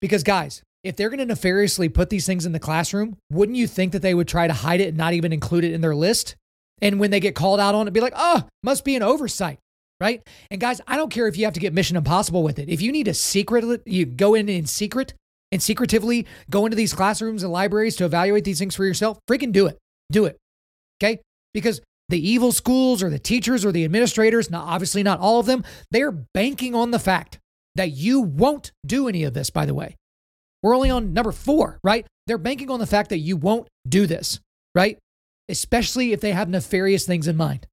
[0.00, 3.66] Because, guys, if they're going to nefariously put these things in the classroom, wouldn't you
[3.66, 5.94] think that they would try to hide it and not even include it in their
[5.94, 6.36] list?
[6.80, 9.58] And when they get called out on it, be like, oh, must be an oversight,
[10.00, 10.22] right?
[10.50, 12.68] And guys, I don't care if you have to get Mission Impossible with it.
[12.68, 15.14] If you need to secret, you go in in secret
[15.52, 19.52] and secretively go into these classrooms and libraries to evaluate these things for yourself, freaking
[19.52, 19.78] do it.
[20.10, 20.36] Do it.
[21.02, 21.20] Okay?
[21.52, 25.46] Because the evil schools or the teachers or the administrators, not obviously not all of
[25.46, 27.38] them, they're banking on the fact
[27.76, 29.96] that you won't do any of this, by the way.
[30.62, 32.06] We're only on number four, right?
[32.26, 34.40] They're banking on the fact that you won't do this,
[34.74, 34.98] right?
[35.48, 37.66] Especially if they have nefarious things in mind.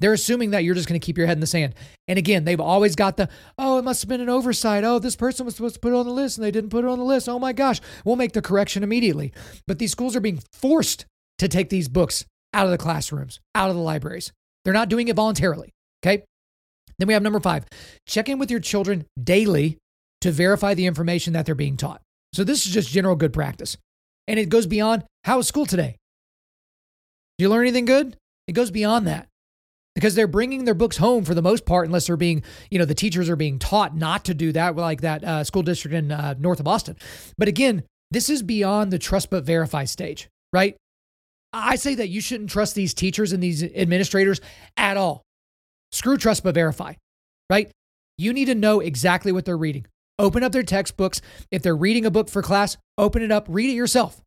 [0.00, 1.74] They're assuming that you're just going to keep your head in the sand.
[2.08, 3.28] And again, they've always got the,
[3.58, 4.84] oh, it must have been an oversight.
[4.84, 6.84] Oh, this person was supposed to put it on the list and they didn't put
[6.84, 7.28] it on the list.
[7.28, 9.32] Oh my gosh, we'll make the correction immediately.
[9.66, 11.06] But these schools are being forced
[11.38, 14.32] to take these books out of the classrooms, out of the libraries.
[14.64, 15.72] They're not doing it voluntarily.
[16.04, 16.24] Okay.
[16.98, 17.64] Then we have number five
[18.06, 19.78] check in with your children daily
[20.20, 22.00] to verify the information that they're being taught.
[22.32, 23.76] So this is just general good practice.
[24.26, 25.96] And it goes beyond how was school today?
[27.38, 28.16] Did you learn anything good?
[28.46, 29.28] It goes beyond that
[29.94, 32.84] because they're bringing their books home for the most part, unless they're being, you know,
[32.84, 36.10] the teachers are being taught not to do that, like that uh, school district in
[36.10, 36.96] uh, north of Boston.
[37.38, 40.76] But again, this is beyond the trust but verify stage, right?
[41.52, 44.40] I say that you shouldn't trust these teachers and these administrators
[44.76, 45.22] at all.
[45.92, 46.94] Screw trust but verify,
[47.48, 47.70] right?
[48.18, 49.86] You need to know exactly what they're reading.
[50.18, 51.20] Open up their textbooks.
[51.50, 54.20] If they're reading a book for class, open it up, read it yourself.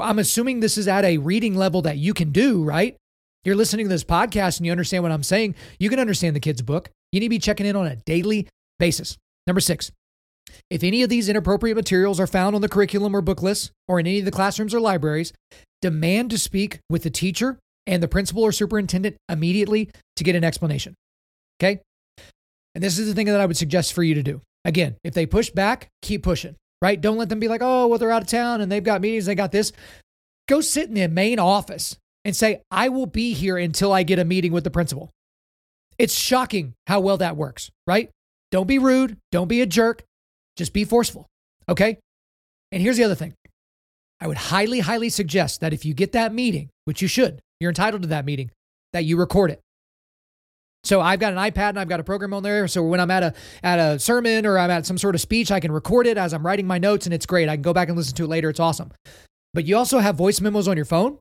[0.00, 2.96] I'm assuming this is at a reading level that you can do, right?
[3.48, 5.54] You're listening to this podcast and you understand what I'm saying.
[5.78, 6.90] You can understand the kid's book.
[7.12, 8.46] You need to be checking in on a daily
[8.78, 9.16] basis.
[9.46, 9.90] Number six,
[10.68, 13.98] if any of these inappropriate materials are found on the curriculum or book lists or
[14.00, 15.32] in any of the classrooms or libraries,
[15.80, 20.44] demand to speak with the teacher and the principal or superintendent immediately to get an
[20.44, 20.92] explanation.
[21.58, 21.80] Okay?
[22.74, 24.42] And this is the thing that I would suggest for you to do.
[24.66, 27.00] Again, if they push back, keep pushing, right?
[27.00, 29.24] Don't let them be like, oh, well, they're out of town and they've got meetings,
[29.24, 29.72] they got this.
[30.48, 31.96] Go sit in the main office
[32.28, 35.10] and say, I will be here until I get a meeting with the principal.
[35.96, 38.10] It's shocking how well that works, right?
[38.50, 39.16] Don't be rude.
[39.32, 40.04] Don't be a jerk.
[40.54, 41.26] Just be forceful.
[41.70, 41.98] Okay.
[42.70, 43.32] And here's the other thing
[44.20, 47.70] I would highly, highly suggest that if you get that meeting, which you should, you're
[47.70, 48.50] entitled to that meeting,
[48.92, 49.60] that you record it.
[50.84, 52.68] So I've got an iPad and I've got a program on there.
[52.68, 55.50] So when I'm at a at a sermon or I'm at some sort of speech,
[55.50, 57.48] I can record it as I'm writing my notes and it's great.
[57.48, 58.50] I can go back and listen to it later.
[58.50, 58.92] It's awesome.
[59.54, 61.18] But you also have voice memos on your phone.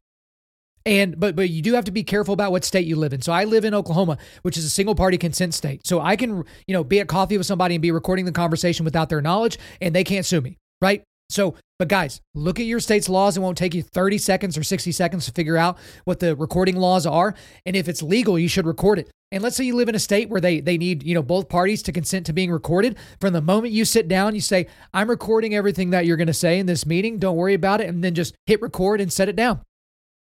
[0.88, 3.22] And but but you do have to be careful about what state you live in.
[3.22, 5.86] So I live in Oklahoma, which is a single party consent state.
[5.86, 8.86] So I can, you know, be at coffee with somebody and be recording the conversation
[8.86, 11.04] without their knowledge and they can't sue me, right?
[11.30, 13.36] So, but guys, look at your state's laws.
[13.36, 16.78] It won't take you 30 seconds or 60 seconds to figure out what the recording
[16.78, 17.36] laws are.
[17.66, 19.12] And if it's legal, you should record it.
[19.34, 21.50] And let's say you live in a state where they they need, you know, both
[21.50, 22.96] parties to consent to being recorded.
[23.20, 26.34] From the moment you sit down, you say, "I'm recording everything that you're going to
[26.34, 27.18] say in this meeting.
[27.18, 29.60] Don't worry about it." And then just hit record and set it down.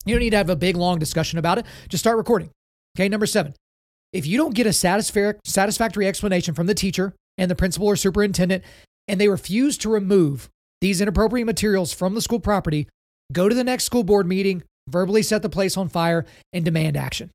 [0.04, 1.66] You don't need to have a big, long discussion about it.
[1.88, 2.50] Just start recording.
[2.96, 3.54] Okay, number seven.
[4.12, 8.62] If you don't get a satisfactory explanation from the teacher and the principal or superintendent,
[9.08, 10.48] and they refuse to remove
[10.80, 12.88] these inappropriate materials from the school property,
[13.32, 16.96] go to the next school board meeting, verbally set the place on fire, and demand
[16.96, 17.30] action.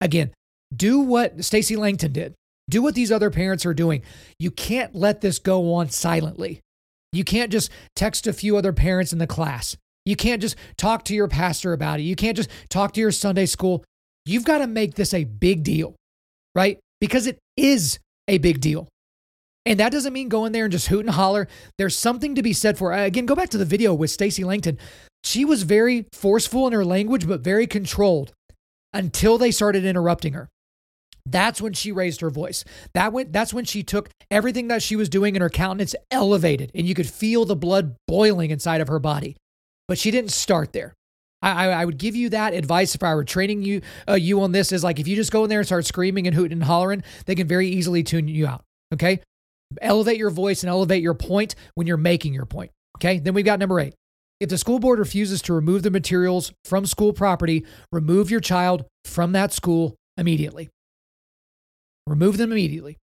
[0.00, 0.32] Again,
[0.74, 2.34] do what Stacy Langton did.
[2.68, 4.02] Do what these other parents are doing.
[4.38, 6.60] You can't let this go on silently.
[7.12, 9.78] You can't just text a few other parents in the class.
[10.08, 12.04] You can't just talk to your pastor about it.
[12.04, 13.84] You can't just talk to your Sunday school.
[14.24, 15.96] You've got to make this a big deal,
[16.54, 16.78] right?
[16.98, 18.88] Because it is a big deal.
[19.66, 21.46] And that doesn't mean go in there and just hoot and holler.
[21.76, 24.44] There's something to be said for uh, again, go back to the video with Stacy
[24.44, 24.78] Langton.
[25.24, 28.32] She was very forceful in her language, but very controlled
[28.94, 30.48] until they started interrupting her.
[31.26, 32.64] That's when she raised her voice.
[32.94, 36.70] That went, that's when she took everything that she was doing and her countenance elevated,
[36.74, 39.36] and you could feel the blood boiling inside of her body
[39.88, 40.94] but she didn't start there.
[41.40, 44.52] I, I would give you that advice if I were training you uh, you on
[44.52, 46.64] this is like if you just go in there and start screaming and hooting and
[46.64, 48.64] hollering, they can very easily tune you out.
[48.92, 49.20] Okay,
[49.80, 52.72] elevate your voice and elevate your point when you're making your point.
[52.96, 53.94] Okay, then we've got number eight.
[54.40, 58.84] If the school board refuses to remove the materials from school property, remove your child
[59.04, 60.70] from that school immediately.
[62.06, 62.96] Remove them immediately.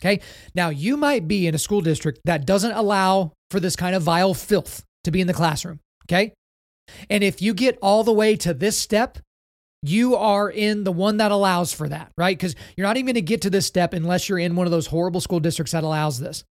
[0.00, 0.20] Okay.
[0.54, 4.02] Now, you might be in a school district that doesn't allow for this kind of
[4.02, 5.80] vile filth to be in the classroom.
[6.06, 6.32] Okay.
[7.10, 9.18] And if you get all the way to this step,
[9.82, 12.36] you are in the one that allows for that, right?
[12.36, 14.70] Because you're not even going to get to this step unless you're in one of
[14.70, 16.44] those horrible school districts that allows this.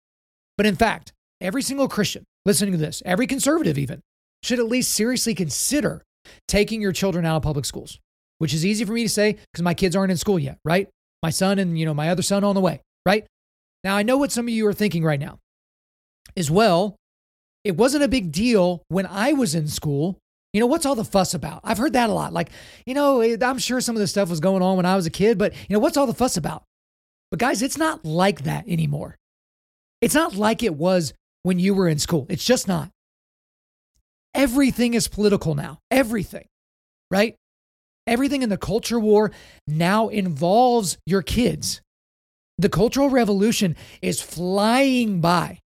[0.58, 4.02] But in fact, every single Christian listening to this, every conservative even,
[4.44, 6.04] should at least seriously consider
[6.48, 8.00] taking your children out of public schools,
[8.38, 10.88] which is easy for me to say because my kids aren't in school yet, right?
[11.24, 13.26] My son and, you know, my other son on the way, right?
[13.84, 15.40] Now, I know what some of you are thinking right now
[16.36, 16.96] is, well,
[17.66, 20.20] it wasn't a big deal when I was in school.
[20.54, 21.60] You know, what's all the fuss about?
[21.66, 22.32] I've heard that a lot.
[22.32, 22.50] Like,
[22.86, 25.10] you know, I'm sure some of this stuff was going on when I was a
[25.10, 26.64] kid, but, you know, what's all the fuss about?
[27.32, 29.18] But guys, it's not like that anymore.
[30.00, 31.14] It's not like it was
[31.44, 32.26] when you were in school.
[32.30, 32.90] It's just not.
[34.34, 35.80] Everything is political now.
[35.90, 36.46] Everything,
[37.10, 37.36] right?
[38.08, 39.32] Everything in the culture war
[39.68, 41.82] now involves your kids.
[42.58, 45.60] The Cultural Revolution is flying by.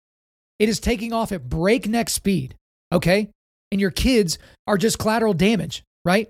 [0.59, 2.55] It is taking off at breakneck speed,
[2.91, 3.29] okay?
[3.71, 6.29] And your kids are just collateral damage, right?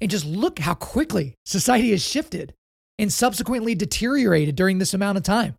[0.00, 2.54] And just look how quickly society has shifted
[2.98, 5.54] and subsequently deteriorated during this amount of time,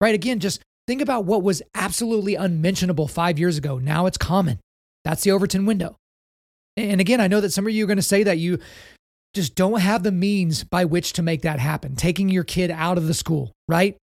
[0.00, 0.14] right?
[0.14, 3.78] Again, just think about what was absolutely unmentionable five years ago.
[3.78, 4.58] Now it's common.
[5.04, 5.96] That's the Overton window.
[6.76, 8.58] And again, I know that some of you are going to say that you
[9.34, 12.98] just don't have the means by which to make that happen, taking your kid out
[12.98, 13.96] of the school, right?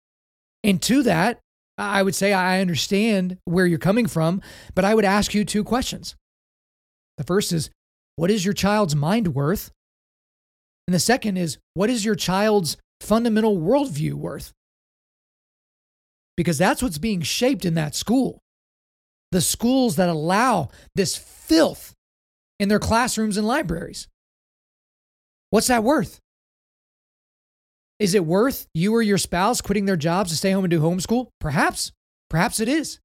[0.63, 1.39] And to that,
[1.77, 4.41] I would say I understand where you're coming from,
[4.73, 6.15] but I would ask you two questions.
[7.17, 7.69] The first is,
[8.15, 9.71] what is your child's mind worth?
[10.87, 14.53] And the second is, what is your child's fundamental worldview worth?
[16.37, 18.39] Because that's what's being shaped in that school.
[19.31, 21.93] The schools that allow this filth
[22.59, 24.07] in their classrooms and libraries.
[25.49, 26.19] What's that worth?
[27.99, 30.81] Is it worth you or your spouse quitting their jobs to stay home and do
[30.81, 31.27] homeschool?
[31.39, 31.91] Perhaps.
[32.29, 32.99] Perhaps it is.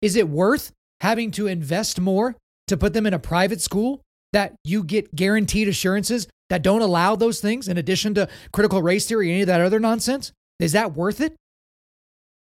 [0.00, 2.36] Is it worth having to invest more
[2.68, 4.00] to put them in a private school
[4.32, 9.06] that you get guaranteed assurances that don't allow those things in addition to critical race
[9.06, 10.32] theory, any of that other nonsense?
[10.58, 11.34] Is that worth it?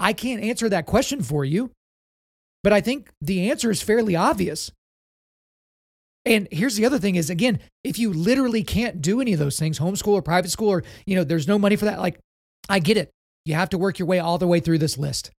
[0.00, 1.70] I can't answer that question for you,
[2.62, 4.72] but I think the answer is fairly obvious.
[6.26, 9.58] And here's the other thing is again, if you literally can't do any of those
[9.58, 12.18] things, homeschool or private school, or you know, there's no money for that, like
[12.68, 13.10] I get it.
[13.44, 15.30] You have to work your way all the way through this list.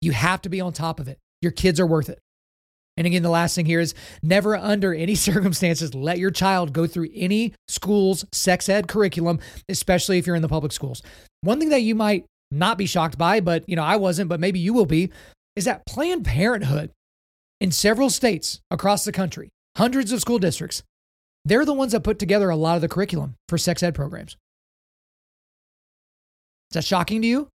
[0.00, 1.18] You have to be on top of it.
[1.42, 2.20] Your kids are worth it.
[2.96, 6.86] And again, the last thing here is never under any circumstances let your child go
[6.86, 11.02] through any school's sex ed curriculum, especially if you're in the public schools.
[11.40, 14.38] One thing that you might not be shocked by, but you know, I wasn't, but
[14.38, 15.10] maybe you will be,
[15.56, 16.92] is that Planned Parenthood
[17.60, 20.82] in several states across the country hundreds of school districts.
[21.44, 24.36] They're the ones that put together a lot of the curriculum for sex ed programs.
[26.70, 27.48] Is that shocking to you?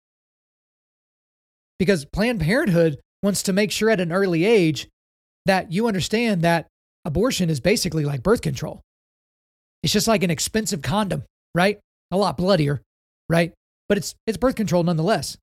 [1.79, 4.89] Because Planned Parenthood wants to make sure at an early age
[5.45, 6.67] that you understand that
[7.05, 8.81] abortion is basically like birth control.
[9.83, 11.23] It's just like an expensive condom,
[11.55, 11.79] right?
[12.11, 12.83] A lot bloodier,
[13.29, 13.53] right?
[13.89, 15.37] But it's it's birth control nonetheless.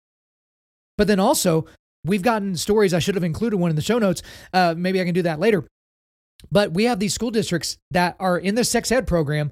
[0.97, 1.65] But then also,
[2.03, 2.93] we've gotten stories.
[2.93, 4.21] I should have included one in the show notes.
[4.51, 5.65] Uh, maybe I can do that later.
[6.51, 9.51] But we have these school districts that are in the sex ed program.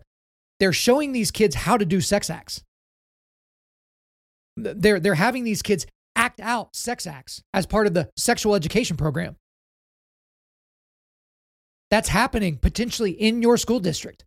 [0.59, 2.61] They're showing these kids how to do sex acts.
[4.57, 8.97] They're, they're having these kids act out sex acts as part of the sexual education
[8.97, 9.37] program.
[11.89, 14.23] That's happening potentially in your school district.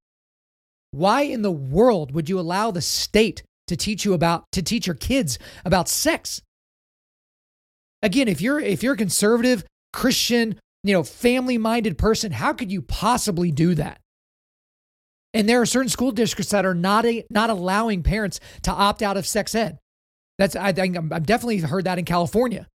[0.90, 4.86] Why in the world would you allow the state to teach you about to teach
[4.86, 6.42] your kids about sex?
[8.02, 12.70] Again, if you're if you're a conservative Christian you know, family minded person, how could
[12.70, 14.00] you possibly do that?
[15.32, 19.02] And there are certain school districts that are not a, not allowing parents to opt
[19.02, 19.78] out of sex ed.
[20.38, 22.68] That's I think I've definitely heard that in California,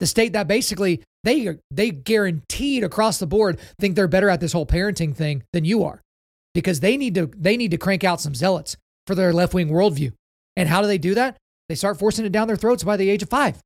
[0.00, 4.52] the state that basically they they guaranteed across the board think they're better at this
[4.52, 6.02] whole parenting thing than you are,
[6.54, 8.76] because they need to they need to crank out some zealots
[9.06, 10.12] for their left wing worldview.
[10.56, 11.36] And how do they do that?
[11.68, 13.60] They start forcing it down their throats by the age of five.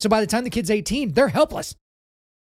[0.00, 1.76] So by the time the kid's 18, they're helpless.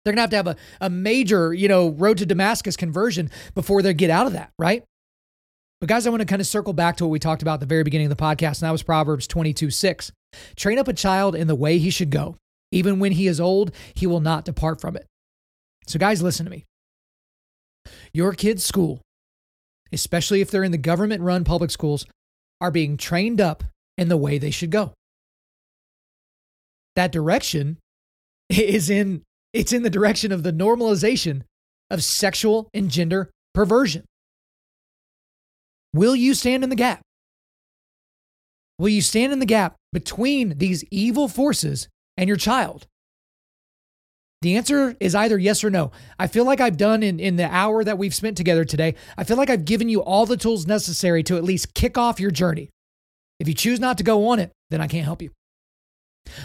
[0.04, 3.30] They're going to have to have a, a major, you know, road to Damascus conversion
[3.56, 4.84] before they get out of that, right?
[5.80, 7.60] But guys, I want to kind of circle back to what we talked about at
[7.62, 10.12] the very beginning of the podcast, and that was Proverbs 22 6.
[10.56, 12.38] Train up a child in the way he should go.
[12.72, 15.06] Even when he is old, he will not depart from it.
[15.88, 16.66] So, guys, listen to me.
[18.14, 19.02] Your kid's school,
[19.92, 22.06] especially if they're in the government run public schools,
[22.62, 23.64] are being trained up
[23.98, 24.94] in the way they should go.
[26.96, 27.78] That direction
[28.50, 29.24] is in
[29.54, 31.44] it's in the direction of the normalization
[31.90, 34.04] of sexual and gender perversion.
[35.94, 37.02] Will you stand in the gap?
[38.80, 41.88] Will you stand in the gap between these evil forces
[42.18, 42.88] and your child?
[44.42, 45.92] The answer is either yes or no.
[46.20, 49.24] I feel like I've done in, in the hour that we've spent together today, I
[49.24, 52.32] feel like I've given you all the tools necessary to at least kick off your
[52.32, 52.70] journey.
[53.40, 55.32] If you choose not to go on it, then I can't help you.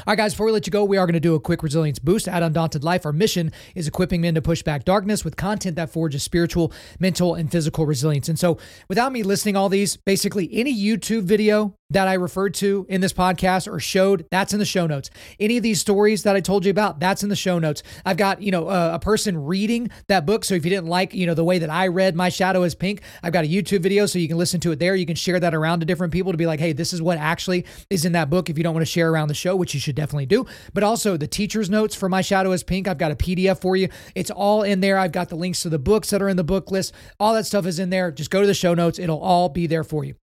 [0.08, 1.62] All right, guys, before we let you go, we are going to do a quick
[1.62, 3.06] resilience boost at Undaunted Life.
[3.06, 7.34] Our mission is equipping men to push back darkness with content that forges spiritual, mental,
[7.34, 8.28] and physical resilience.
[8.28, 8.58] And so,
[8.88, 13.14] without me listing all these, basically any YouTube video that I referred to in this
[13.14, 15.08] podcast or showed, that's in the show notes.
[15.40, 17.82] Any of these stories that I told you about, that's in the show notes.
[18.04, 20.44] I've got, you know, a, a person reading that book.
[20.44, 22.74] So if you didn't like, you know, the way that I read My Shadow is
[22.74, 24.94] Pink, I've got a YouTube video so you can listen to it there.
[24.94, 27.16] You can share that around to different people to be like, hey, this is what
[27.16, 29.72] actually is in that book if you don't want to share around the show, which
[29.72, 30.44] you should definitely do.
[30.74, 33.76] But also the teacher's notes for My Shadow is Pink, I've got a PDF for
[33.76, 33.88] you.
[34.14, 34.98] It's all in there.
[34.98, 36.92] I've got the links to the books that are in the book list.
[37.18, 38.10] All that stuff is in there.
[38.10, 38.98] Just go to the show notes.
[38.98, 40.16] It'll all be there for you.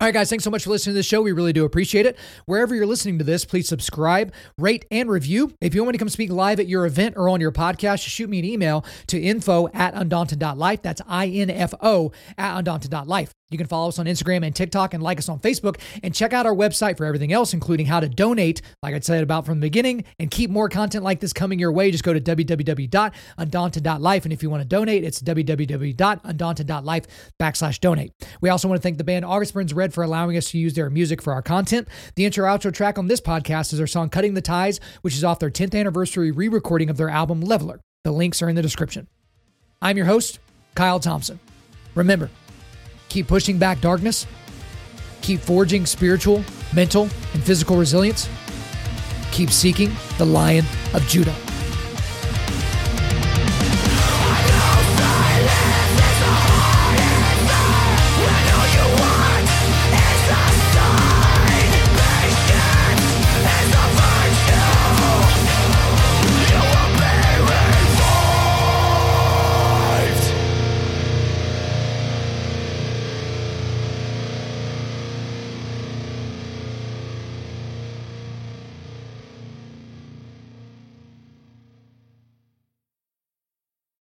[0.00, 1.22] All right, guys, thanks so much for listening to the show.
[1.22, 2.16] We really do appreciate it.
[2.46, 5.52] Wherever you're listening to this, please subscribe, rate, and review.
[5.60, 8.06] If you want me to come speak live at your event or on your podcast,
[8.06, 10.82] shoot me an email to info at undaunted.life.
[10.82, 13.32] That's I-N-F-O at undaunted.life.
[13.50, 16.34] You can follow us on Instagram and TikTok and like us on Facebook and check
[16.34, 19.60] out our website for everything else, including how to donate, like I said about from
[19.60, 21.90] the beginning, and keep more content like this coming your way.
[21.90, 24.24] Just go to www.undaunted.life.
[24.24, 27.06] And if you want to donate, it's www.undaunted.life
[27.40, 28.12] backslash donate.
[28.42, 30.74] We also want to thank the band August Burns Red for allowing us to use
[30.74, 31.88] their music for our content.
[32.16, 35.24] The intro outro track on this podcast is their song Cutting the Ties, which is
[35.24, 37.80] off their 10th anniversary re recording of their album Leveler.
[38.04, 39.06] The links are in the description.
[39.80, 40.38] I'm your host,
[40.74, 41.40] Kyle Thompson.
[41.94, 42.28] Remember,
[43.08, 44.26] keep pushing back darkness,
[45.22, 46.44] keep forging spiritual,
[46.74, 47.04] mental,
[47.34, 48.28] and physical resilience,
[49.30, 51.34] keep seeking the Lion of Judah.